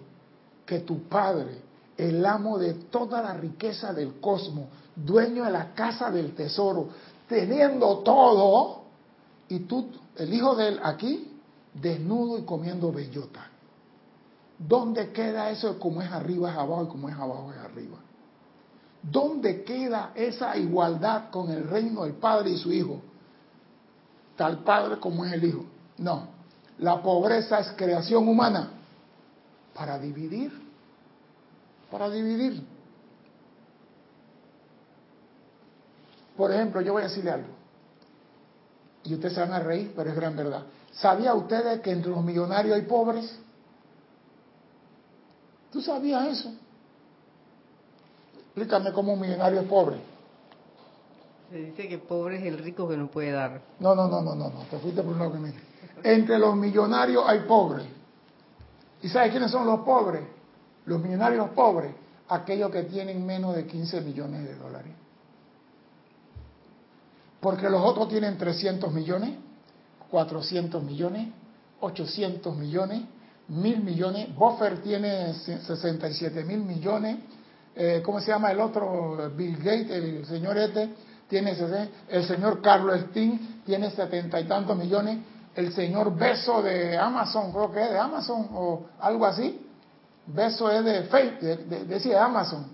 [0.63, 6.09] que tu padre el amo de toda la riqueza del cosmos, dueño de la casa
[6.11, 6.89] del tesoro,
[7.27, 8.81] teniendo todo,
[9.49, 11.31] y tú, el hijo de él aquí,
[11.73, 13.47] desnudo y comiendo bellota?
[14.57, 17.97] ¿Dónde queda eso como es arriba es abajo y como es abajo es arriba?
[19.01, 23.01] ¿Dónde queda esa igualdad con el reino del Padre y su Hijo?
[24.35, 25.65] Tal Padre como es el Hijo.
[25.97, 26.27] No,
[26.77, 28.69] la pobreza es creación humana
[29.73, 30.51] para dividir,
[31.91, 32.65] para dividir.
[36.37, 37.49] Por ejemplo, yo voy a decirle algo,
[39.03, 40.63] y ustedes se van a reír, pero es gran verdad.
[40.93, 43.37] ¿Sabía ustedes que entre los millonarios hay pobres?
[45.71, 46.53] ¿Tú sabías eso?
[48.37, 49.97] Explícame cómo un millonario es pobre.
[51.49, 53.61] Se dice que pobre es el rico que no puede dar.
[53.79, 54.59] No, no, no, no, no, no.
[54.69, 55.53] te fuiste por un lado que me
[56.03, 57.85] Entre los millonarios hay pobres.
[59.01, 60.23] ¿Y sabes quiénes son los pobres?
[60.91, 61.93] Los millonarios pobres,
[62.27, 64.91] aquellos que tienen menos de 15 millones de dólares.
[67.39, 69.37] Porque los otros tienen 300 millones,
[70.09, 71.29] 400 millones,
[71.79, 73.03] 800 millones,
[73.47, 74.35] mil millones.
[74.35, 77.19] Buffer tiene 67 mil millones.
[77.73, 79.31] Eh, ¿Cómo se llama el otro?
[79.33, 80.89] Bill Gates, el señor este,
[81.29, 81.55] tiene
[82.09, 85.19] el señor Carlos Steen tiene setenta y tantos millones.
[85.55, 89.70] El señor Beso de Amazon, creo que es de Amazon o algo así.
[90.27, 92.67] Beso es de Facebook, de, de, Amazon.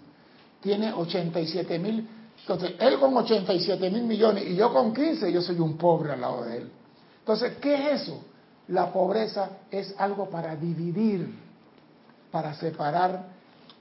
[0.62, 2.08] Tiene 87 mil.
[2.42, 6.22] Entonces, él con 87 mil millones y yo con 15, yo soy un pobre al
[6.22, 6.72] lado de él.
[7.20, 8.24] Entonces, ¿qué es eso?
[8.68, 11.34] La pobreza es algo para dividir,
[12.32, 13.28] para separar.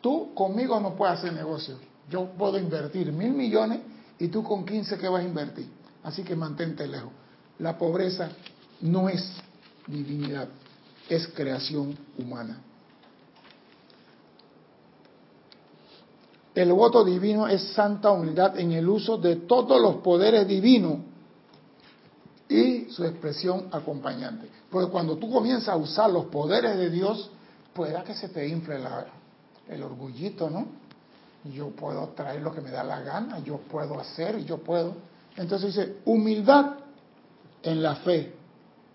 [0.01, 1.77] Tú conmigo no puedes hacer negocio.
[2.09, 3.81] Yo puedo invertir mil millones
[4.19, 5.69] y tú con 15 ¿qué vas a invertir?
[6.05, 7.11] Así que mantente lejos.
[7.59, 8.29] La pobreza
[8.81, 9.29] no es
[9.87, 10.49] divinidad,
[11.09, 12.61] es creación humana.
[16.57, 21.01] El voto divino es santa humildad en el uso de todos los poderes divinos
[22.49, 24.49] y su expresión acompañante.
[24.71, 27.31] Porque cuando tú comienzas a usar los poderes de Dios,
[27.75, 28.79] pueda que se te infle
[29.69, 30.67] el orgullito, ¿no?
[31.53, 34.95] Yo puedo traer lo que me da la gana, yo puedo hacer, yo puedo.
[35.37, 36.77] Entonces dice, humildad
[37.63, 38.33] en la fe,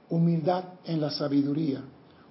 [0.10, 1.84] humildad en la sabiduría,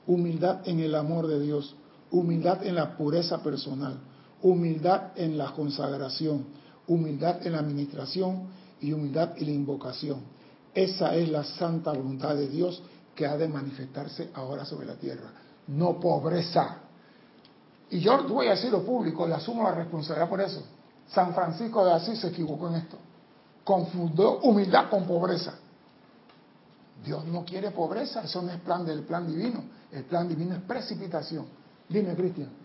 [0.09, 1.77] humildad en el amor de Dios,
[2.11, 4.01] humildad en la pureza personal,
[4.43, 6.47] humildad en la consagración,
[6.87, 8.49] humildad en la administración
[8.81, 10.21] y humildad en la invocación.
[10.75, 12.83] Esa es la santa voluntad de Dios
[13.15, 15.31] que ha de manifestarse ahora sobre la tierra.
[15.69, 16.79] No pobreza.
[17.91, 20.63] Y yo voy a decirlo público y asumo la responsabilidad por eso.
[21.09, 22.97] San Francisco de Asís se equivocó en esto.
[23.65, 25.55] Confundió humildad con pobreza.
[27.05, 29.65] Dios no quiere pobreza, eso no es plan del plan divino.
[29.91, 31.47] El plan divino es precipitación.
[31.89, 32.60] Dime, Cristian.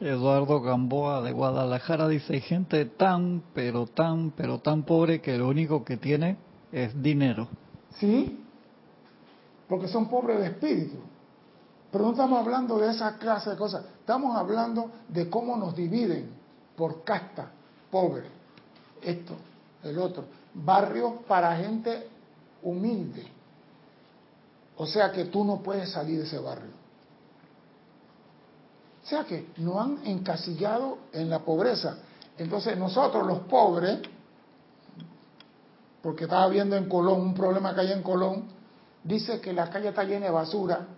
[0.00, 5.48] Eduardo Gamboa de Guadalajara dice, hay gente tan, pero tan, pero tan pobre que lo
[5.48, 6.36] único que tiene
[6.70, 7.48] es dinero.
[7.98, 8.44] Sí,
[9.68, 10.98] porque son pobres de espíritu.
[11.90, 16.28] Pero no estamos hablando de esa clase de cosas, estamos hablando de cómo nos dividen
[16.76, 17.50] por casta,
[17.90, 18.24] pobre,
[19.00, 19.34] esto,
[19.82, 22.06] el otro, barrios para gente
[22.62, 23.26] humilde.
[24.76, 26.85] O sea que tú no puedes salir de ese barrio.
[29.06, 31.98] O sea que nos han encasillado en la pobreza.
[32.36, 34.00] Entonces nosotros los pobres,
[36.02, 38.46] porque estaba viendo en Colón un problema que hay en Colón,
[39.04, 40.88] dice que la calle está llena de basura,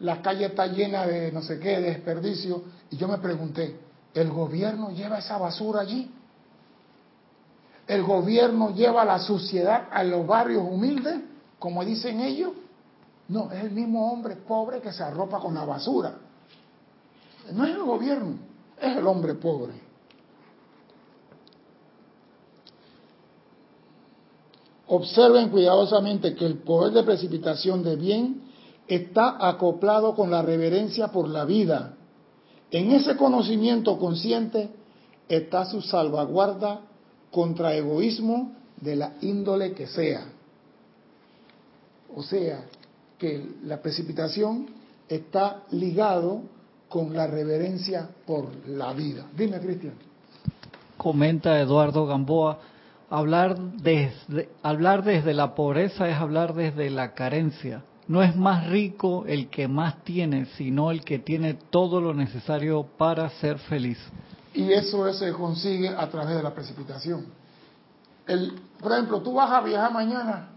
[0.00, 3.78] la calle está llena de no sé qué, de desperdicio, y yo me pregunté,
[4.14, 6.10] ¿el gobierno lleva esa basura allí?
[7.86, 11.20] ¿El gobierno lleva la suciedad a los barrios humildes,
[11.58, 12.52] como dicen ellos?
[13.28, 16.14] No, es el mismo hombre pobre que se arropa con la basura.
[17.52, 18.36] No es el gobierno,
[18.80, 19.74] es el hombre pobre.
[24.86, 28.42] Observen cuidadosamente que el poder de precipitación de bien
[28.86, 31.94] está acoplado con la reverencia por la vida.
[32.70, 34.70] En ese conocimiento consciente
[35.28, 36.80] está su salvaguarda
[37.30, 40.26] contra egoísmo de la índole que sea.
[42.14, 42.64] O sea,
[43.18, 44.66] que la precipitación
[45.08, 46.42] está ligado
[46.88, 49.26] con la reverencia por la vida.
[49.36, 49.94] Dime, Cristian.
[50.96, 52.58] Comenta Eduardo Gamboa,
[53.10, 57.82] hablar desde, hablar desde la pobreza es hablar desde la carencia.
[58.08, 62.84] No es más rico el que más tiene, sino el que tiene todo lo necesario
[62.96, 63.98] para ser feliz.
[64.54, 67.26] Y eso se consigue a través de la precipitación.
[68.26, 70.48] El, por ejemplo, tú vas a viajar mañana.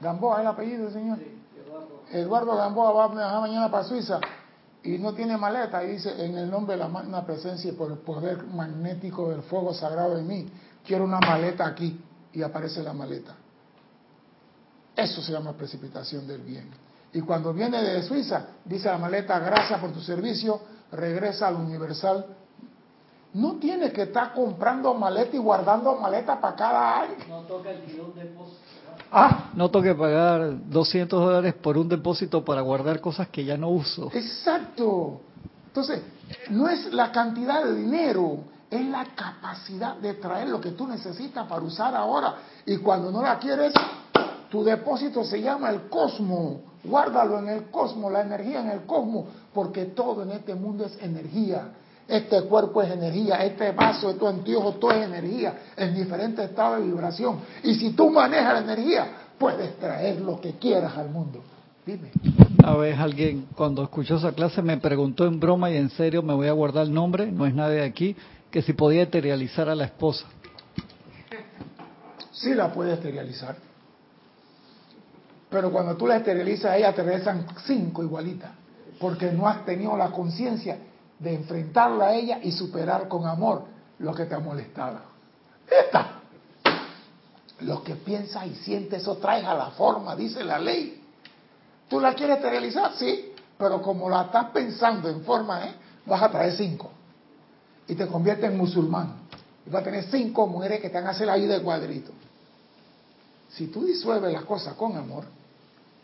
[0.00, 1.18] Gamboa es el apellido, señor.
[1.64, 2.02] Eduardo.
[2.10, 4.18] Eduardo Gamboa va a viajar mañana para Suiza
[4.86, 7.90] y no tiene maleta, y dice, en el nombre de la magna presencia y por
[7.90, 10.46] el poder magnético del fuego sagrado en mí,
[10.84, 12.00] quiero una maleta aquí,
[12.32, 13.34] y aparece la maleta.
[14.94, 16.70] Eso se llama precipitación del bien.
[17.12, 20.60] Y cuando viene de Suiza, dice la maleta, gracias por tu servicio,
[20.92, 22.26] regresa al universal.
[23.34, 27.14] No tiene que estar comprando maleta y guardando maleta para cada año.
[27.28, 28.65] No toca el depósito.
[29.18, 29.50] Ah.
[29.54, 34.10] No toque pagar 200 dólares por un depósito para guardar cosas que ya no uso.
[34.12, 35.22] Exacto.
[35.68, 36.02] Entonces,
[36.50, 38.40] no es la cantidad de dinero,
[38.70, 42.34] es la capacidad de traer lo que tú necesitas para usar ahora.
[42.66, 43.72] Y cuando no la quieres,
[44.50, 46.58] tu depósito se llama el cosmos.
[46.84, 51.02] Guárdalo en el cosmos, la energía en el cosmos, porque todo en este mundo es
[51.02, 51.70] energía.
[52.08, 56.86] Este cuerpo es energía, este vaso, estos anteojo, todo es energía, en diferentes estados de
[56.86, 57.40] vibración.
[57.64, 61.42] Y si tú manejas la energía, puedes traer lo que quieras al mundo.
[61.84, 62.12] Dime.
[62.58, 66.34] Una vez alguien, cuando escuchó esa clase, me preguntó en broma y en serio, me
[66.34, 68.16] voy a guardar el nombre, no es nadie de aquí,
[68.50, 70.26] que si podía esterilizar a la esposa.
[72.30, 73.56] Sí la puede esterilizar.
[75.50, 78.50] Pero cuando tú la esterilizas, a ella te regresan cinco igualitas,
[79.00, 80.78] porque no has tenido la conciencia
[81.18, 83.64] de enfrentarla a ella y superar con amor
[83.98, 84.98] lo que te ha molestado.
[85.68, 86.20] Esta.
[87.60, 91.02] Lo que piensas y sientes, eso traes a la forma, dice la ley.
[91.88, 92.92] ¿Tú la quieres esterilizar?
[92.94, 95.74] Sí, pero como la estás pensando en forma, ¿eh?
[96.04, 96.90] vas a traer cinco.
[97.88, 99.14] Y te conviertes en musulmán.
[99.64, 102.12] Y vas a tener cinco mujeres que te van a hacer la vida de cuadrito.
[103.48, 105.24] Si tú disuelves las cosas con amor,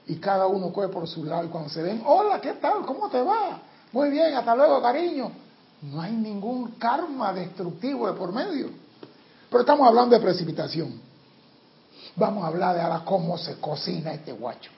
[0.06, 2.84] y cada uno coge por su lado, y cuando se ven, hola, ¿qué tal?
[2.86, 3.60] ¿Cómo te va?
[3.92, 5.30] Muy bien, hasta luego, cariño.
[5.82, 8.70] No hay ningún karma destructivo de por medio.
[9.50, 11.00] Pero estamos hablando de precipitación.
[12.16, 14.70] Vamos a hablar de ahora cómo se cocina este guacho.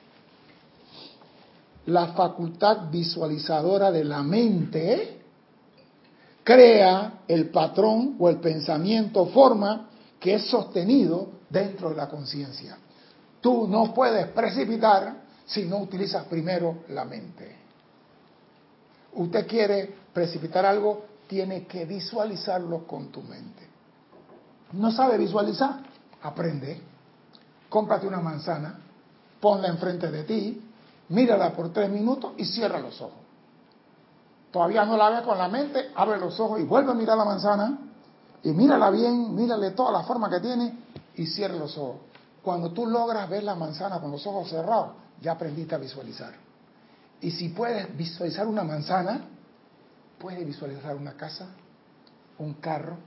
[1.87, 5.21] La facultad visualizadora de la mente
[6.43, 9.89] crea el patrón o el pensamiento, forma
[10.19, 12.77] que es sostenido dentro de la conciencia.
[13.41, 17.64] Tú no puedes precipitar si no utilizas primero la mente.
[19.15, 23.69] Usted quiere precipitar algo, tiene que visualizarlo con tu mente.
[24.73, 25.81] ¿No sabe visualizar?
[26.23, 26.81] Aprende.
[27.69, 28.79] Cómprate una manzana,
[29.41, 30.63] ponla enfrente de ti,
[31.09, 33.19] mírala por tres minutos y cierra los ojos.
[34.51, 37.25] Todavía no la ves con la mente, abre los ojos y vuelve a mirar la
[37.25, 37.79] manzana
[38.43, 40.79] y mírala bien, mírale toda la forma que tiene
[41.17, 41.97] y cierra los ojos.
[42.43, 44.91] Cuando tú logras ver la manzana con los ojos cerrados,
[45.21, 46.44] ya aprendiste a visualizar.
[47.25, 49.23] Y si puedes visualizar una manzana,
[50.19, 51.49] puedes visualizar una casa,
[52.37, 52.99] un carro.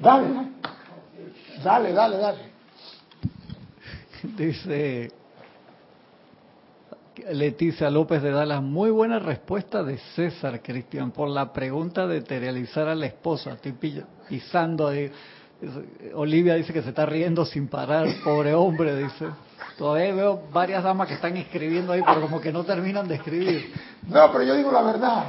[0.00, 0.48] Dale,
[1.62, 2.38] dale, dale, dale.
[4.34, 5.12] Dice
[7.30, 12.88] Leticia López de Dallas, muy buena respuesta de César Cristian por la pregunta de materializar
[12.88, 13.52] a la esposa.
[13.52, 13.74] Estoy
[14.26, 15.12] pisando ahí.
[16.14, 19.26] Olivia dice que se está riendo sin parar, pobre hombre, dice.
[19.78, 23.72] Todavía veo varias damas que están escribiendo ahí, pero como que no terminan de escribir.
[24.06, 25.24] No, pero yo digo la verdad.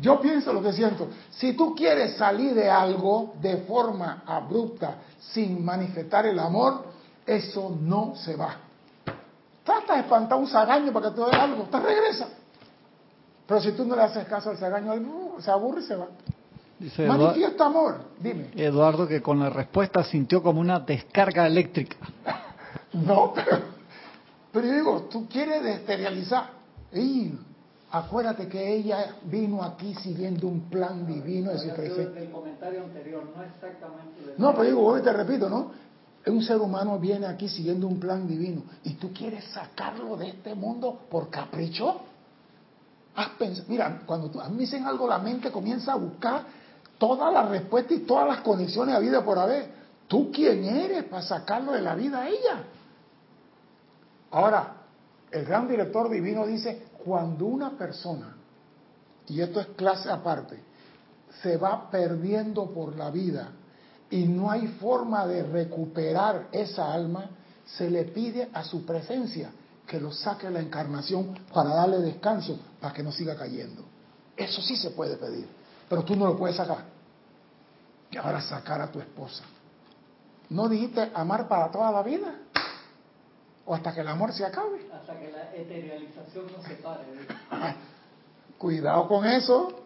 [0.00, 1.08] Yo pienso lo que siento.
[1.30, 6.84] Si tú quieres salir de algo de forma abrupta, sin manifestar el amor,
[7.26, 8.56] eso no se va.
[9.62, 12.28] Trata de espantar un sagaño para que te dé algo, te regresa.
[13.46, 14.92] Pero si tú no le haces caso al sagaño,
[15.38, 16.06] se aburre y se va.
[16.78, 18.50] Dice Manifiesta amor, dime.
[18.56, 21.96] Eduardo que con la respuesta sintió como una descarga eléctrica.
[22.92, 23.58] no, pero,
[24.52, 26.50] pero yo digo, tú quieres desterializar.
[26.92, 27.32] Y
[27.90, 32.20] acuérdate que ella vino aquí siguiendo un plan divino de su presencia.
[32.20, 34.34] El comentario anterior, no exactamente.
[34.36, 35.70] No, pero digo, hoy te repito, ¿no?
[36.26, 40.54] Un ser humano viene aquí siguiendo un plan divino y tú quieres sacarlo de este
[40.54, 42.00] mundo por capricho.
[43.14, 46.63] Has pensado, mira, cuando tú, a mí dicen algo, la mente comienza a buscar
[46.98, 49.84] todas las respuestas y todas las conexiones vida por haber.
[50.08, 52.64] ¿Tú quién eres para sacarlo de la vida a ella?
[54.30, 54.76] Ahora,
[55.30, 58.36] el gran director divino dice, cuando una persona,
[59.28, 60.58] y esto es clase aparte,
[61.42, 63.52] se va perdiendo por la vida
[64.10, 67.30] y no hay forma de recuperar esa alma,
[67.64, 69.50] se le pide a su presencia
[69.86, 73.82] que lo saque la encarnación para darle descanso, para que no siga cayendo.
[74.36, 75.48] Eso sí se puede pedir
[75.88, 76.84] pero tú no lo puedes sacar.
[78.10, 79.44] Y ahora sacar a tu esposa.
[80.50, 82.34] ¿No dijiste amar para toda la vida?
[83.66, 84.88] ¿O hasta que el amor se acabe?
[84.92, 87.02] Hasta que la eterialización no se pare.
[88.58, 89.84] Cuidado con eso,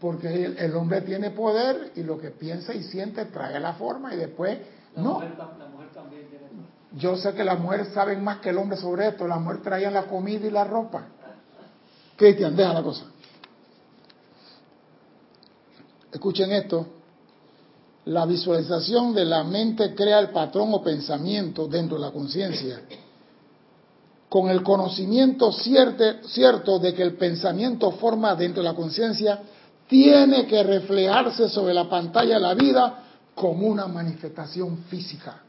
[0.00, 4.16] porque el, hombre tiene poder y lo que piensa y siente trae la forma y
[4.16, 4.58] después
[4.96, 5.20] no.
[5.20, 6.46] la mujer también tiene
[6.94, 9.28] Yo sé que las mujeres saben más que el hombre sobre esto.
[9.28, 11.04] La mujer traía la comida y la ropa.
[12.16, 13.11] Cristian, deja la cosa.
[16.12, 16.86] Escuchen esto.
[18.04, 22.82] La visualización de la mente crea el patrón o pensamiento dentro de la conciencia.
[24.28, 29.40] Con el conocimiento cierto, cierto de que el pensamiento forma dentro de la conciencia,
[29.88, 33.04] tiene que reflejarse sobre la pantalla de la vida
[33.34, 35.42] como una manifestación física.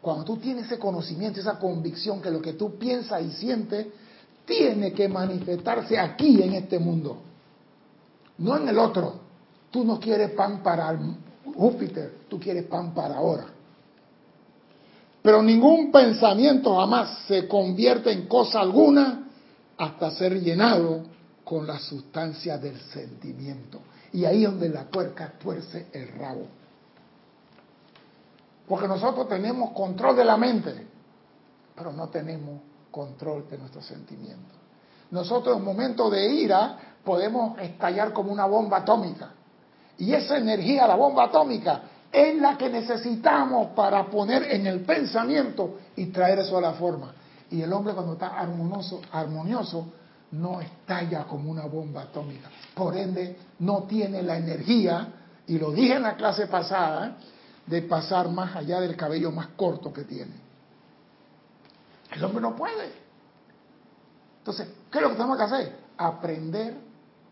[0.00, 3.86] Cuando tú tienes ese conocimiento, esa convicción que lo que tú piensas y sientes
[4.44, 7.18] tiene que manifestarse aquí en este mundo,
[8.38, 9.27] no en el otro.
[9.70, 10.98] Tú no quieres pan para
[11.54, 13.46] Júpiter, tú quieres pan para ahora.
[15.22, 19.28] Pero ningún pensamiento jamás se convierte en cosa alguna
[19.76, 21.02] hasta ser llenado
[21.44, 23.80] con la sustancia del sentimiento.
[24.12, 26.46] Y ahí es donde la puerca tuerce el rabo.
[28.66, 30.86] Porque nosotros tenemos control de la mente,
[31.74, 32.60] pero no tenemos
[32.90, 34.56] control de nuestros sentimientos.
[35.10, 39.32] Nosotros en momentos de ira podemos estallar como una bomba atómica.
[39.98, 45.78] Y esa energía, la bomba atómica, es la que necesitamos para poner en el pensamiento
[45.96, 47.12] y traer eso a la forma.
[47.50, 49.86] Y el hombre cuando está armonioso, armonioso
[50.32, 52.48] no estalla como una bomba atómica.
[52.74, 55.08] Por ende, no tiene la energía,
[55.46, 57.16] y lo dije en la clase pasada,
[57.66, 60.32] de pasar más allá del cabello más corto que tiene.
[62.12, 62.92] El hombre no puede.
[64.38, 65.76] Entonces, ¿qué es lo que tenemos que hacer?
[65.96, 66.76] Aprender,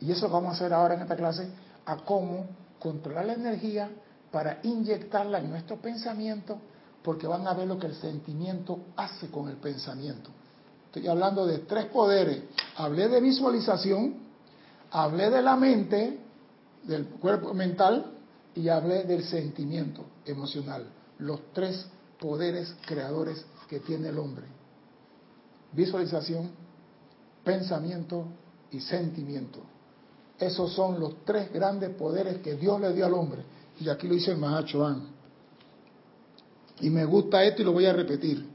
[0.00, 1.48] y eso lo vamos a hacer ahora en esta clase,
[1.86, 2.46] a cómo
[2.78, 3.90] controlar la energía
[4.30, 6.58] para inyectarla en nuestro pensamiento,
[7.02, 10.30] porque van a ver lo que el sentimiento hace con el pensamiento.
[10.86, 12.42] Estoy hablando de tres poderes.
[12.76, 14.14] Hablé de visualización,
[14.90, 16.18] hablé de la mente,
[16.82, 18.12] del cuerpo mental,
[18.54, 20.86] y hablé del sentimiento emocional,
[21.18, 21.86] los tres
[22.18, 24.46] poderes creadores que tiene el hombre.
[25.72, 26.50] Visualización,
[27.44, 28.24] pensamiento
[28.70, 29.60] y sentimiento.
[30.38, 33.42] Esos son los tres grandes poderes que Dios le dio al hombre.
[33.80, 35.02] Y aquí lo dice el Mahachohan.
[36.80, 38.46] Y me gusta esto y lo voy a repetir.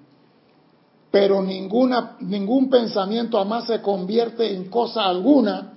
[1.10, 5.74] Pero ninguna, ningún pensamiento jamás se convierte en cosa alguna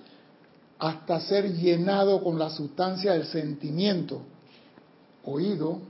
[0.79, 4.21] hasta ser llenado con la sustancia del sentimiento,
[5.25, 5.81] oído,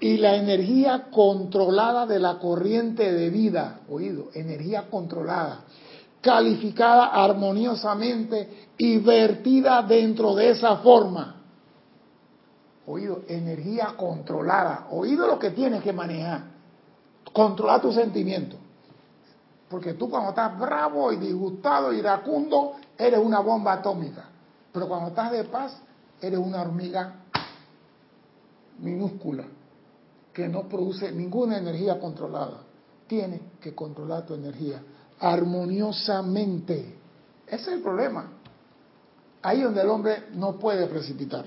[0.00, 5.64] y la energía controlada de la corriente de vida, oído, energía controlada,
[6.20, 11.36] calificada armoniosamente y vertida dentro de esa forma.
[12.86, 14.88] Oído, energía controlada.
[14.90, 16.42] Oído lo que tienes que manejar.
[17.32, 18.58] Controlar tus sentimientos.
[19.68, 24.24] Porque tú cuando estás bravo y disgustado, iracundo, eres una bomba atómica.
[24.72, 25.78] Pero cuando estás de paz,
[26.20, 27.14] eres una hormiga
[28.78, 29.44] minúscula
[30.32, 32.62] que no produce ninguna energía controlada.
[33.06, 34.80] Tienes que controlar tu energía
[35.20, 36.94] armoniosamente.
[37.46, 38.32] Ese es el problema.
[39.42, 41.46] Ahí donde el hombre no puede precipitar.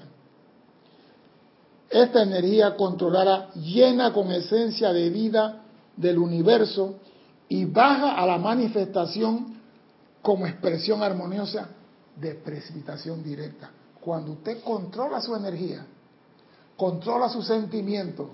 [1.89, 5.61] Esta energía controlada llena con esencia de vida
[5.97, 6.95] del universo
[7.49, 9.59] y baja a la manifestación
[10.21, 11.67] como expresión armoniosa
[12.15, 13.71] de precipitación directa.
[13.99, 15.85] Cuando usted controla su energía,
[16.77, 18.29] controla sus sentimientos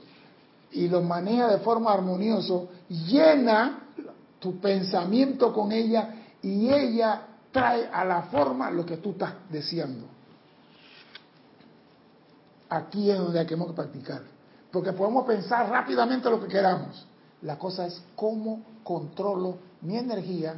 [0.72, 2.60] y los maneja de forma armoniosa,
[2.90, 3.87] llena
[4.40, 7.22] tu pensamiento con ella y ella
[7.52, 10.06] trae a la forma lo que tú estás deseando.
[12.70, 14.22] Aquí es donde hay que practicar.
[14.72, 17.06] Porque podemos pensar rápidamente lo que queramos.
[17.42, 20.56] La cosa es cómo controlo mi energía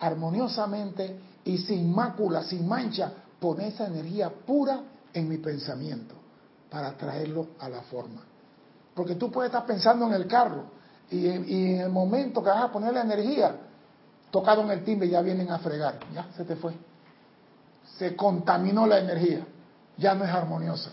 [0.00, 4.80] armoniosamente y sin mácula, sin mancha, poner esa energía pura
[5.12, 6.14] en mi pensamiento
[6.70, 8.22] para traerlo a la forma.
[8.94, 10.77] Porque tú puedes estar pensando en el carro
[11.10, 13.56] y, en el momento que vas a poner la energía,
[14.30, 16.74] tocado en el timbre ya vienen a fregar, ya se te fue.
[17.96, 19.46] Se contaminó la energía,
[19.96, 20.92] ya no es armoniosa.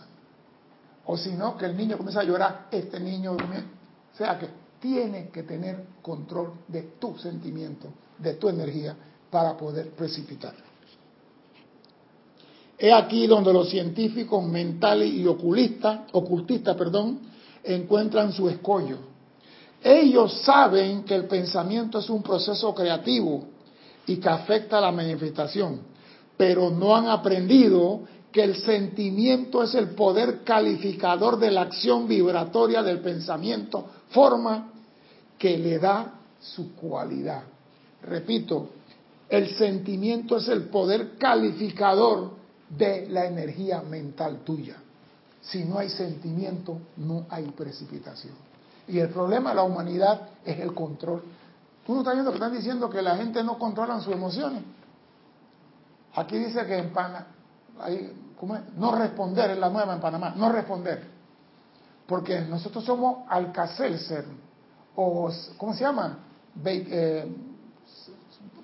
[1.05, 4.47] O si no, que el niño comienza a llorar, este niño, o sea que
[4.80, 8.95] tiene que tener control de tu sentimiento, de tu energía,
[9.30, 10.53] para poder precipitar.
[12.78, 17.20] Es aquí donde los científicos mentales y oculistas, ocultistas, perdón,
[17.63, 19.14] encuentran su escollo.
[19.88, 23.44] Ellos saben que el pensamiento es un proceso creativo
[24.08, 25.80] y que afecta a la manifestación,
[26.36, 28.00] pero no han aprendido
[28.32, 34.72] que el sentimiento es el poder calificador de la acción vibratoria del pensamiento, forma
[35.38, 37.44] que le da su cualidad.
[38.02, 38.70] Repito,
[39.30, 42.32] el sentimiento es el poder calificador
[42.68, 44.78] de la energía mental tuya.
[45.42, 48.45] Si no hay sentimiento, no hay precipitación.
[48.88, 51.24] Y el problema de la humanidad es el control.
[51.86, 54.64] Tú no estás viendo que están diciendo que la gente no controla sus emociones.
[56.16, 57.28] Aquí dice que en Panamá,
[58.78, 61.16] no responder es la nueva en Panamá, no responder.
[62.08, 64.26] Porque nosotros somos Alcacelser,
[64.96, 66.20] o ¿cómo se llama?
[66.64, 67.36] Eh,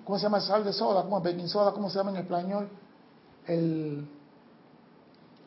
[0.05, 0.39] ¿Cómo se llama?
[0.39, 1.71] Sal de soda, ¿cómo baking soda?
[1.71, 2.69] ¿Cómo se llama en español?
[3.47, 4.07] El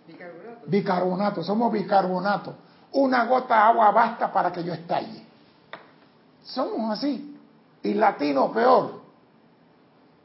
[0.07, 0.67] bicarbonato.
[0.67, 2.55] Bicarbonato, somos bicarbonato.
[2.95, 5.23] Una gota de agua basta para que yo estalle.
[6.45, 7.37] Somos así.
[7.83, 9.03] Y latino peor.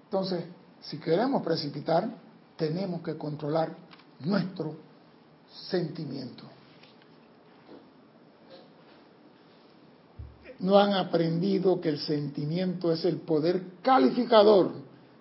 [0.06, 0.46] Entonces,
[0.82, 2.08] si queremos precipitar,
[2.56, 3.76] tenemos que controlar
[4.20, 4.76] nuestro
[5.70, 6.44] sentimiento.
[10.60, 14.72] No han aprendido que el sentimiento es el poder calificador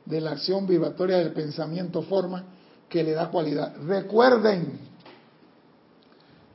[0.04, 2.44] de la acción vibratoria del pensamiento forma
[2.88, 3.76] que le da cualidad.
[3.86, 4.87] Recuerden,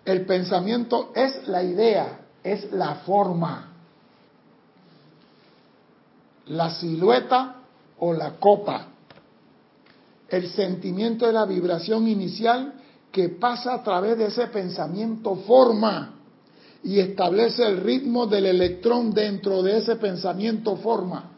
[0.06, 3.72] el pensamiento es la idea, es la forma,
[6.48, 7.56] la silueta
[8.00, 8.88] o la copa.
[10.28, 12.74] El sentimiento es la vibración inicial
[13.12, 16.16] que pasa a través de ese pensamiento forma
[16.84, 21.32] y establece el ritmo del electrón dentro de ese pensamiento forma,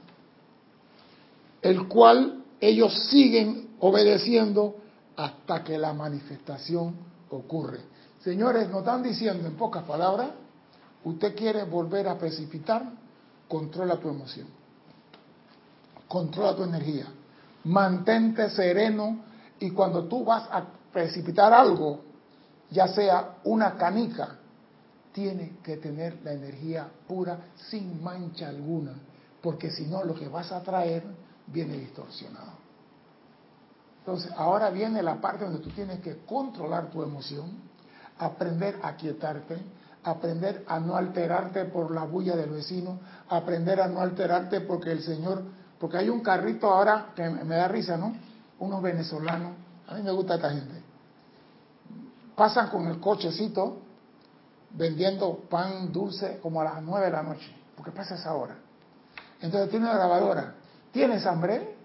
[1.62, 4.76] el cual ellos siguen obedeciendo
[5.16, 6.96] hasta que la manifestación
[7.30, 7.95] ocurre.
[8.26, 10.32] Señores, nos están diciendo en pocas palabras,
[11.04, 12.84] usted quiere volver a precipitar,
[13.48, 14.48] controla tu emoción,
[16.08, 17.06] controla tu energía,
[17.66, 19.20] mantente sereno
[19.60, 22.02] y cuando tú vas a precipitar algo,
[22.72, 24.38] ya sea una canica,
[25.12, 27.38] tiene que tener la energía pura
[27.70, 28.94] sin mancha alguna,
[29.40, 31.04] porque si no lo que vas a traer
[31.46, 32.54] viene distorsionado.
[34.00, 37.75] Entonces, ahora viene la parte donde tú tienes que controlar tu emoción,
[38.20, 39.58] aprender a quietarte,
[40.04, 43.00] aprender a no alterarte por la bulla del vecino,
[43.30, 45.44] aprender a no alterarte porque el Señor,
[45.80, 48.16] porque hay un carrito ahora que me da risa, ¿no?
[48.60, 49.54] Unos venezolanos,
[49.88, 50.82] a mí me gusta esta gente,
[52.36, 53.80] pasan con el cochecito
[54.72, 58.56] vendiendo pan dulce como a las nueve de la noche, porque pasa esa hora.
[59.42, 60.56] Entonces tiene una grabadora.
[60.92, 61.76] ¿Tienes hambre?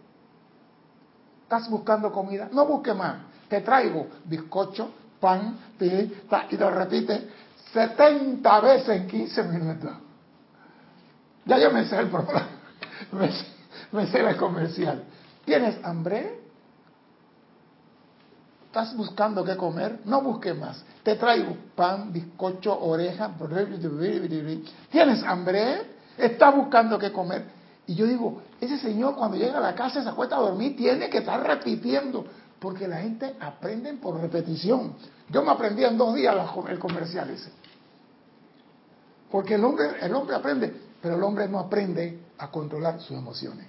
[1.43, 2.49] ¿Estás buscando comida?
[2.53, 3.17] No busque más.
[3.49, 4.91] Te traigo bizcocho,
[5.21, 7.29] pan, y lo repite
[7.73, 9.91] 70 veces en 15 minutos.
[11.45, 12.49] Ya yo me sé el programa,
[13.93, 15.05] me sé, el comercial.
[15.45, 16.39] ¿Tienes hambre?
[18.67, 20.01] ¿Estás buscando qué comer?
[20.05, 20.85] No busque más.
[21.03, 23.33] Te traigo pan, bizcocho, oreja.
[24.91, 25.83] ¿Tienes hambre?
[26.17, 27.47] ¿Estás buscando qué comer?
[27.87, 31.11] Y yo digo, ese señor cuando llega a la casa se acuesta a dormir, tiene
[31.11, 32.27] que estar repitiendo.
[32.61, 34.95] Porque la gente aprende por repetición.
[35.31, 36.37] Yo me aprendí en dos días
[36.69, 37.51] el comercial ese.
[39.31, 43.67] Porque el hombre, el hombre aprende, pero el hombre no aprende a controlar sus emociones.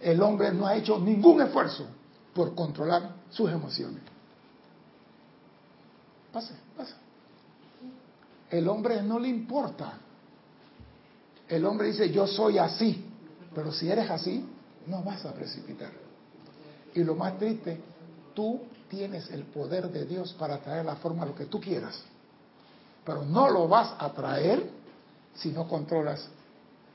[0.00, 1.86] El hombre no ha hecho ningún esfuerzo
[2.32, 4.02] por controlar sus emociones.
[6.32, 6.94] Pase, pase.
[8.50, 9.98] El hombre no le importa.
[11.48, 13.04] El hombre dice, yo soy así,
[13.54, 14.44] pero si eres así,
[14.86, 16.03] no vas a precipitar.
[16.94, 17.80] Y lo más triste,
[18.34, 22.00] tú tienes el poder de Dios para traer la forma a lo que tú quieras,
[23.04, 24.70] pero no lo vas a traer
[25.34, 26.28] si no controlas.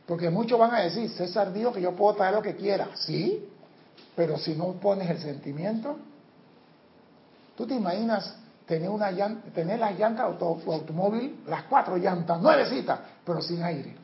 [0.06, 2.90] Porque muchos van a decir, César dijo que yo puedo traer lo que quiera.
[2.96, 3.48] Sí,
[4.16, 5.98] pero si no pones el sentimiento,
[7.56, 8.36] tú te imaginas
[8.66, 13.62] tener, una llanta, tener las llantas de tu automóvil, las cuatro llantas, nuevecitas, pero sin
[13.62, 13.96] aire.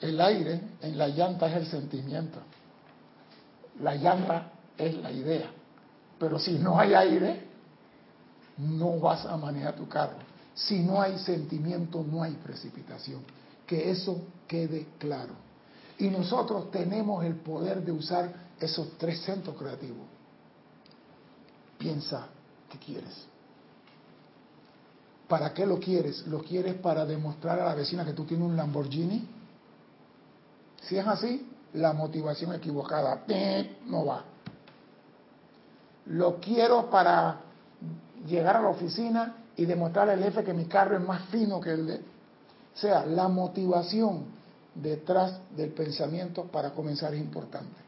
[0.00, 2.38] El aire en la llanta es el sentimiento.
[3.82, 5.50] La llanta es la idea.
[6.18, 7.44] Pero si no hay aire,
[8.58, 10.18] no vas a manejar tu carro.
[10.54, 13.22] Si no hay sentimiento, no hay precipitación.
[13.66, 15.32] Que eso quede claro.
[15.98, 20.06] Y nosotros tenemos el poder de usar esos tres centros creativos.
[21.78, 22.26] Piensa
[22.68, 23.26] qué quieres.
[25.28, 26.26] ¿Para qué lo quieres?
[26.26, 29.26] ¿Lo quieres para demostrar a la vecina que tú tienes un Lamborghini?
[30.82, 33.24] Si es así, la motivación equivocada
[33.86, 34.24] no va.
[36.06, 37.40] Lo quiero para
[38.26, 41.70] llegar a la oficina y demostrarle al jefe que mi carro es más fino que
[41.70, 41.96] el de...
[41.96, 44.24] O sea, la motivación
[44.74, 47.80] detrás del pensamiento para comenzar es importante.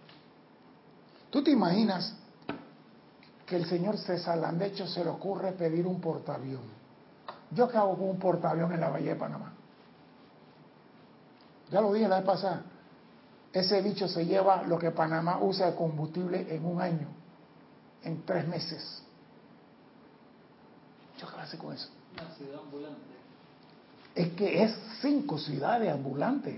[1.31, 2.15] ¿Tú te imaginas
[3.47, 6.63] que el señor César Landecho se le ocurre pedir un portaavión?
[7.51, 9.53] ¿Yo qué hago con un portaavión en la Bahía de Panamá?
[11.71, 12.63] Ya lo dije la vez pasada.
[13.53, 17.09] Ese bicho se lleva lo que Panamá usa de combustible en un año,
[18.03, 19.03] en tres meses.
[21.19, 21.89] ¿Yo qué hace con eso?
[22.15, 23.01] Una ciudad ambulante.
[24.15, 26.55] Es que es cinco ciudades ambulantes.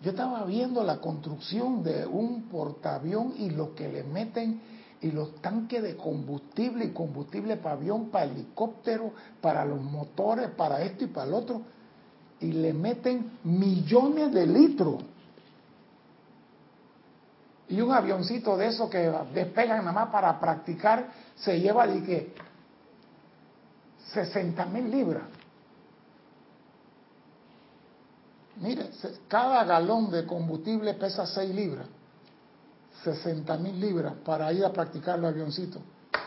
[0.00, 4.60] Yo estaba viendo la construcción de un portaavión y lo que le meten
[5.00, 10.82] y los tanques de combustible y combustible para avión, para helicóptero, para los motores, para
[10.82, 11.62] esto y para el otro.
[12.40, 15.02] Y le meten millones de litros.
[17.68, 22.34] Y un avioncito de esos que despegan nada más para practicar se lleva de que
[24.12, 25.24] 60 mil libras.
[28.60, 28.90] Mire,
[29.28, 31.86] cada galón de combustible pesa 6 libras.
[33.04, 35.80] 60 mil libras para ir a practicar el avioncito.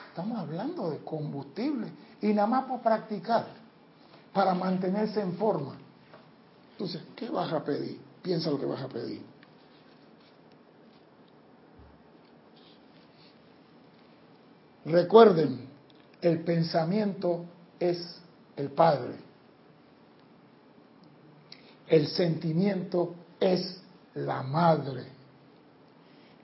[0.07, 1.87] Estamos hablando de combustible
[2.21, 3.45] y nada más para practicar,
[4.33, 5.75] para mantenerse en forma.
[6.81, 7.99] Entonces, ¿qué vas a pedir?
[8.23, 9.21] Piensa lo que vas a pedir.
[14.85, 15.67] Recuerden,
[16.23, 17.45] el pensamiento
[17.79, 18.19] es
[18.55, 19.13] el Padre.
[21.85, 23.79] El sentimiento es
[24.15, 25.05] la Madre.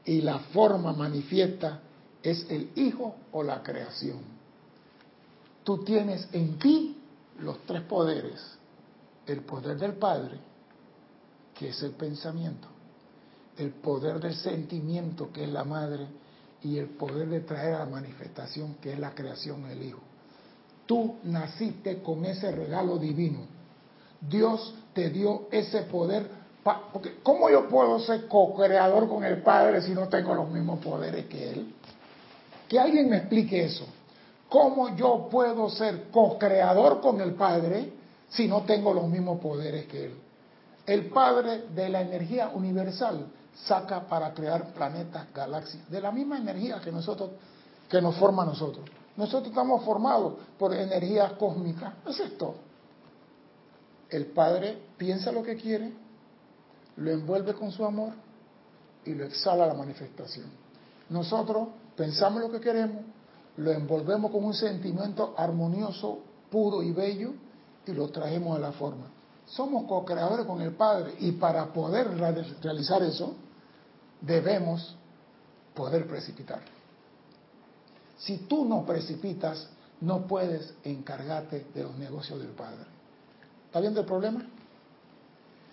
[0.06, 1.80] Y la forma manifiesta
[2.22, 4.20] es el Hijo o la creación.
[5.64, 6.96] Tú tienes en ti
[7.40, 8.57] los tres poderes.
[9.28, 10.40] El poder del Padre,
[11.54, 12.68] que es el pensamiento.
[13.58, 16.08] El poder del sentimiento, que es la Madre
[16.64, 20.00] y el poder de traer a la manifestación que es la creación del Hijo.
[20.86, 23.40] Tú naciste con ese regalo divino.
[24.22, 26.30] Dios te dio ese poder.
[26.92, 31.26] Porque ¿cómo yo puedo ser co-creador con el Padre si no tengo los mismos poderes
[31.26, 31.74] que Él?
[32.68, 33.86] Que alguien me explique eso.
[34.50, 37.94] ¿Cómo yo puedo ser co-creador con el Padre
[38.30, 40.14] si no tengo los mismos poderes que Él?
[40.86, 43.28] El Padre de la energía universal
[43.66, 47.32] saca para crear planetas, galaxias, de la misma energía que nosotros,
[47.90, 48.86] que nos forma a nosotros.
[49.18, 52.56] Nosotros estamos formados por energía cósmica, eso es todo.
[54.10, 55.92] El Padre piensa lo que quiere,
[56.98, 58.14] lo envuelve con su amor
[59.04, 60.46] y lo exhala a la manifestación.
[61.10, 63.04] Nosotros pensamos lo que queremos,
[63.58, 66.20] lo envolvemos con un sentimiento armonioso,
[66.50, 67.34] puro y bello
[67.88, 69.06] y lo traemos a la forma.
[69.46, 72.10] Somos co-creadores con el Padre y para poder
[72.62, 73.34] realizar eso,
[74.22, 74.96] debemos
[75.74, 76.62] poder precipitar.
[78.18, 79.70] Si tú no precipitas,
[80.02, 82.86] no puedes encargarte de los negocios del Padre.
[83.66, 84.46] ¿Está viendo el problema?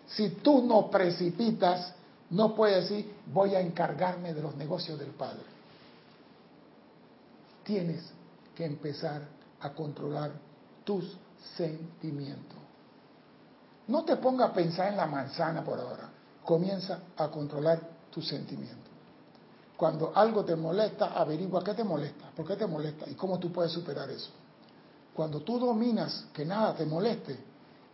[0.07, 1.95] Si tú no precipitas,
[2.31, 5.43] no puedes decir, voy a encargarme de los negocios del Padre.
[7.65, 8.05] Tienes
[8.55, 9.23] que empezar
[9.61, 10.33] a controlar
[10.85, 11.17] tus
[11.57, 12.59] sentimientos.
[13.89, 16.09] No te ponga a pensar en la manzana por ahora.
[16.45, 17.81] Comienza a controlar
[18.11, 18.93] tus sentimientos.
[19.77, 23.53] Cuando algo te molesta, averigua qué te molesta, por qué te molesta y cómo tú
[23.53, 24.31] puedes superar eso.
[25.13, 27.37] Cuando tú dominas que nada te moleste,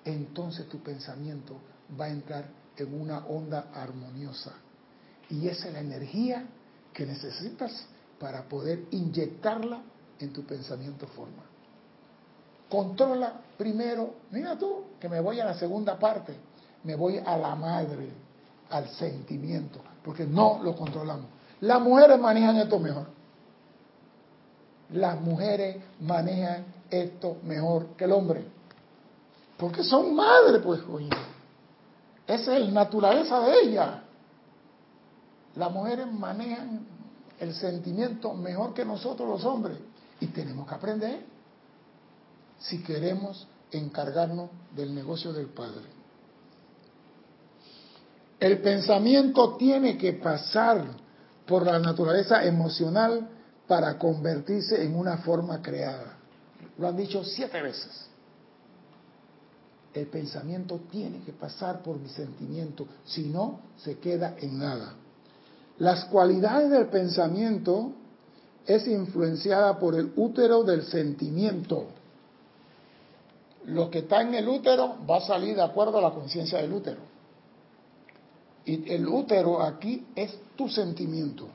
[0.04, 1.56] entonces tu pensamiento
[1.98, 2.44] va a entrar
[2.76, 4.52] en una onda armoniosa.
[5.28, 6.46] Y esa es la energía
[6.92, 7.86] que necesitas
[8.18, 9.82] para poder inyectarla
[10.18, 11.49] en tu pensamiento forma.
[12.70, 16.34] Controla primero, mira tú, que me voy a la segunda parte,
[16.84, 18.08] me voy a la madre,
[18.70, 21.26] al sentimiento, porque no lo controlamos.
[21.60, 23.08] Las mujeres manejan esto mejor.
[24.92, 28.44] Las mujeres manejan esto mejor que el hombre.
[29.56, 31.10] Porque son madres, pues, coño.
[32.26, 34.02] Esa es la naturaleza de ella.
[35.56, 36.86] Las mujeres manejan
[37.40, 39.76] el sentimiento mejor que nosotros los hombres.
[40.20, 41.29] Y tenemos que aprender
[42.60, 45.86] si queremos encargarnos del negocio del Padre.
[48.38, 50.84] El pensamiento tiene que pasar
[51.46, 53.28] por la naturaleza emocional
[53.66, 56.16] para convertirse en una forma creada.
[56.78, 58.06] Lo han dicho siete veces.
[59.92, 64.94] El pensamiento tiene que pasar por mi sentimiento, si no, se queda en nada.
[65.78, 67.92] Las cualidades del pensamiento
[68.66, 71.88] es influenciada por el útero del sentimiento.
[73.66, 76.72] Lo que está en el útero va a salir de acuerdo a la conciencia del
[76.72, 77.00] útero.
[78.64, 81.48] Y el útero aquí es tu sentimiento.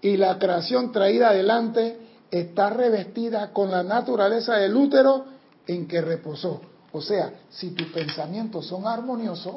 [0.00, 1.98] Y la creación traída adelante
[2.30, 5.26] está revestida con la naturaleza del útero
[5.66, 6.60] en que reposó.
[6.92, 9.54] O sea, si tus pensamientos son armoniosos,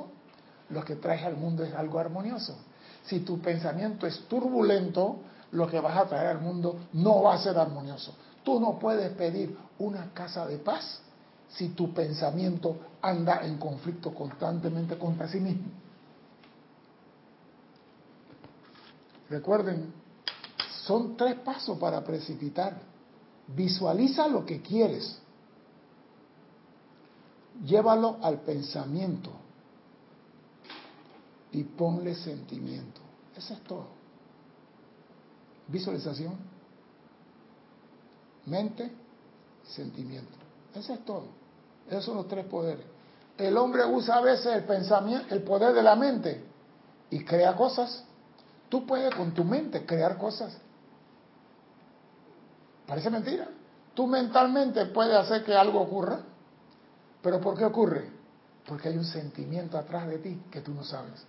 [0.69, 2.55] lo que traes al mundo es algo armonioso.
[3.05, 5.17] Si tu pensamiento es turbulento,
[5.51, 8.15] lo que vas a traer al mundo no va a ser armonioso.
[8.43, 11.01] Tú no puedes pedir una casa de paz
[11.57, 15.67] si tu pensamiento anda en conflicto constantemente contra sí mismo.
[19.29, 19.93] Recuerden,
[20.83, 22.79] son tres pasos para precipitar.
[23.47, 25.19] Visualiza lo que quieres.
[27.63, 29.31] Llévalo al pensamiento.
[31.51, 32.99] y ponle sentimiento.
[33.33, 33.87] Eso es todo.
[35.69, 36.35] Visualización,
[38.45, 38.91] mente,
[39.63, 40.33] sentimiento.
[40.73, 41.44] Eso es todo.
[41.89, 42.85] Esos son los tres poderes.
[43.37, 46.43] El hombre usa a veces el pensamiento, el poder de la mente
[47.09, 48.03] y crea cosas.
[48.69, 50.57] Tú puedes con tu mente crear cosas.
[52.87, 53.47] Parece mentira.
[53.93, 56.19] Tú mentalmente puedes hacer que algo ocurra.
[57.21, 58.09] Pero ¿por qué ocurre?
[58.67, 61.25] Porque hay un sentimiento atrás de ti que tú no sabes.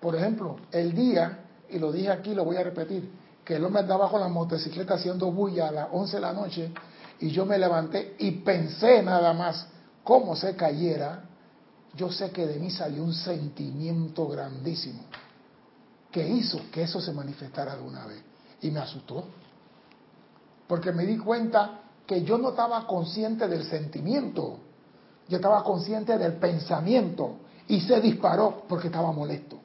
[0.00, 1.40] Por ejemplo, el día,
[1.70, 3.10] y lo dije aquí, lo voy a repetir,
[3.44, 6.72] que el hombre andaba con la motocicleta haciendo bulla a las 11 de la noche
[7.20, 9.68] y yo me levanté y pensé nada más
[10.06, 11.24] cómo se cayera,
[11.96, 15.00] yo sé que de mí salió un sentimiento grandísimo
[16.12, 18.22] que hizo que eso se manifestara de una vez.
[18.62, 19.24] Y me asustó.
[20.68, 24.60] Porque me di cuenta que yo no estaba consciente del sentimiento,
[25.28, 29.58] yo estaba consciente del pensamiento y se disparó porque estaba molesto.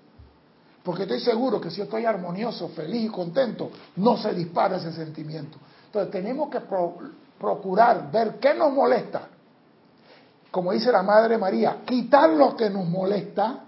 [0.84, 4.92] Porque estoy seguro que si yo estoy armonioso, feliz y contento, no se dispara ese
[4.92, 5.60] sentimiento.
[5.86, 6.62] Entonces tenemos que
[7.38, 9.30] procurar ver qué nos molesta.
[10.52, 13.64] Como dice la Madre María, quitar lo que nos molesta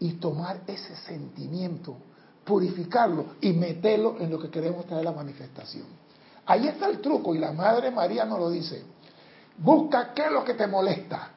[0.00, 1.96] y tomar ese sentimiento,
[2.44, 5.86] purificarlo y meterlo en lo que queremos traer la manifestación.
[6.46, 8.82] Ahí está el truco y la Madre María nos lo dice.
[9.56, 11.30] Busca qué es lo que te molesta,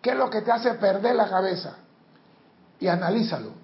[0.00, 1.76] qué es lo que te hace perder la cabeza
[2.80, 3.62] y analízalo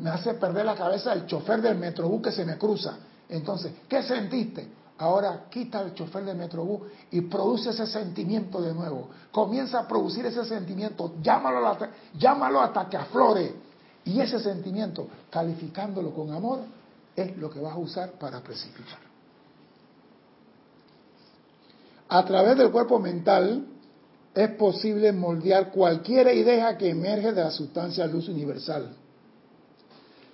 [0.00, 2.98] me hace perder la cabeza el chofer del metrobús que se me cruza.
[3.28, 4.68] Entonces, ¿qué sentiste?
[4.98, 9.08] Ahora quita el chofer del metrobús y produce ese sentimiento de nuevo.
[9.30, 11.76] Comienza a producir ese sentimiento, llámalo,
[12.18, 13.54] llámalo hasta que aflore.
[14.04, 16.60] Y ese sentimiento, calificándolo con amor,
[17.14, 18.98] es lo que vas a usar para precipitar.
[22.08, 23.66] A través del cuerpo mental
[24.34, 28.96] es posible moldear cualquier idea que emerge de la sustancia luz universal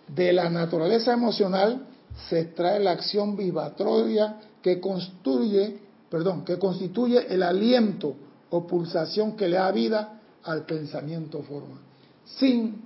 [0.08, 1.86] de la naturaleza emocional
[2.28, 8.14] se extrae la acción vibratoria que constituye, perdón, que constituye el aliento
[8.50, 11.80] o pulsación que le da vida al pensamiento forma.
[12.24, 12.82] Sin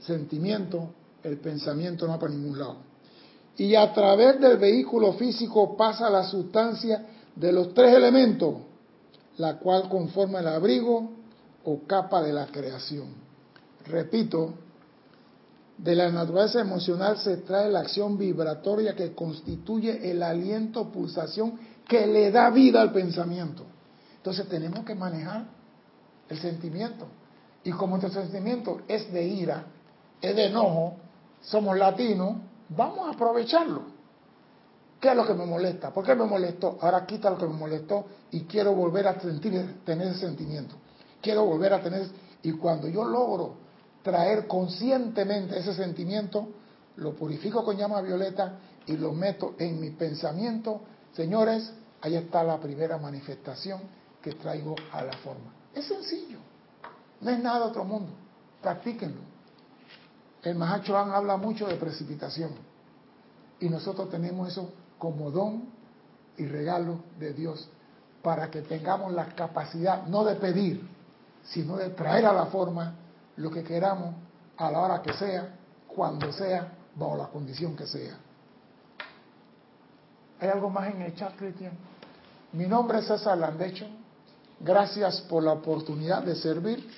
[0.00, 0.90] sentimiento,
[1.22, 2.76] el pensamiento no va para ningún lado.
[3.56, 8.54] Y a través del vehículo físico pasa la sustancia de los tres elementos,
[9.38, 11.10] la cual conforma el abrigo
[11.64, 13.08] o capa de la creación.
[13.86, 14.54] Repito,
[15.78, 22.06] de la naturaleza emocional se trae la acción vibratoria que constituye el aliento, pulsación que
[22.06, 23.64] le da vida al pensamiento.
[24.16, 25.44] Entonces tenemos que manejar
[26.28, 27.06] el sentimiento.
[27.62, 29.64] Y como este sentimiento es de ira,
[30.20, 30.96] es de enojo,
[31.42, 32.36] somos latinos,
[32.70, 33.82] vamos a aprovecharlo.
[34.98, 35.92] ¿Qué es lo que me molesta?
[35.92, 36.78] ¿Por qué me molestó?
[36.80, 40.74] Ahora quita lo que me molestó y quiero volver a sentir, tener ese sentimiento.
[41.20, 42.06] Quiero volver a tener...
[42.42, 43.65] Y cuando yo logro
[44.06, 46.46] traer conscientemente ese sentimiento,
[46.94, 48.52] lo purifico con llama violeta
[48.86, 50.82] y lo meto en mi pensamiento.
[51.12, 53.80] Señores, ahí está la primera manifestación
[54.22, 55.52] que traigo a la forma.
[55.74, 56.38] Es sencillo,
[57.20, 58.12] no es nada de otro mundo.
[58.62, 59.22] Practíquenlo.
[60.44, 62.52] El Mahachohan habla mucho de precipitación
[63.58, 65.64] y nosotros tenemos eso como don
[66.36, 67.68] y regalo de Dios
[68.22, 70.88] para que tengamos la capacidad no de pedir,
[71.42, 73.00] sino de traer a la forma
[73.36, 74.14] lo que queramos
[74.56, 75.54] a la hora que sea,
[75.86, 78.16] cuando sea, bajo la condición que sea.
[80.40, 81.72] ¿Hay algo más en el chat, Cristian?
[82.52, 83.86] Mi nombre es César Landecho.
[84.60, 86.88] Gracias por la oportunidad de servir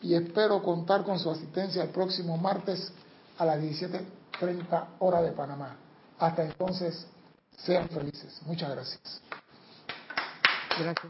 [0.00, 2.92] y espero contar con su asistencia el próximo martes
[3.38, 5.76] a las 17.30 hora de Panamá.
[6.18, 7.06] Hasta entonces,
[7.56, 8.40] sean felices.
[8.46, 9.20] Muchas gracias.
[10.78, 10.96] Gracias.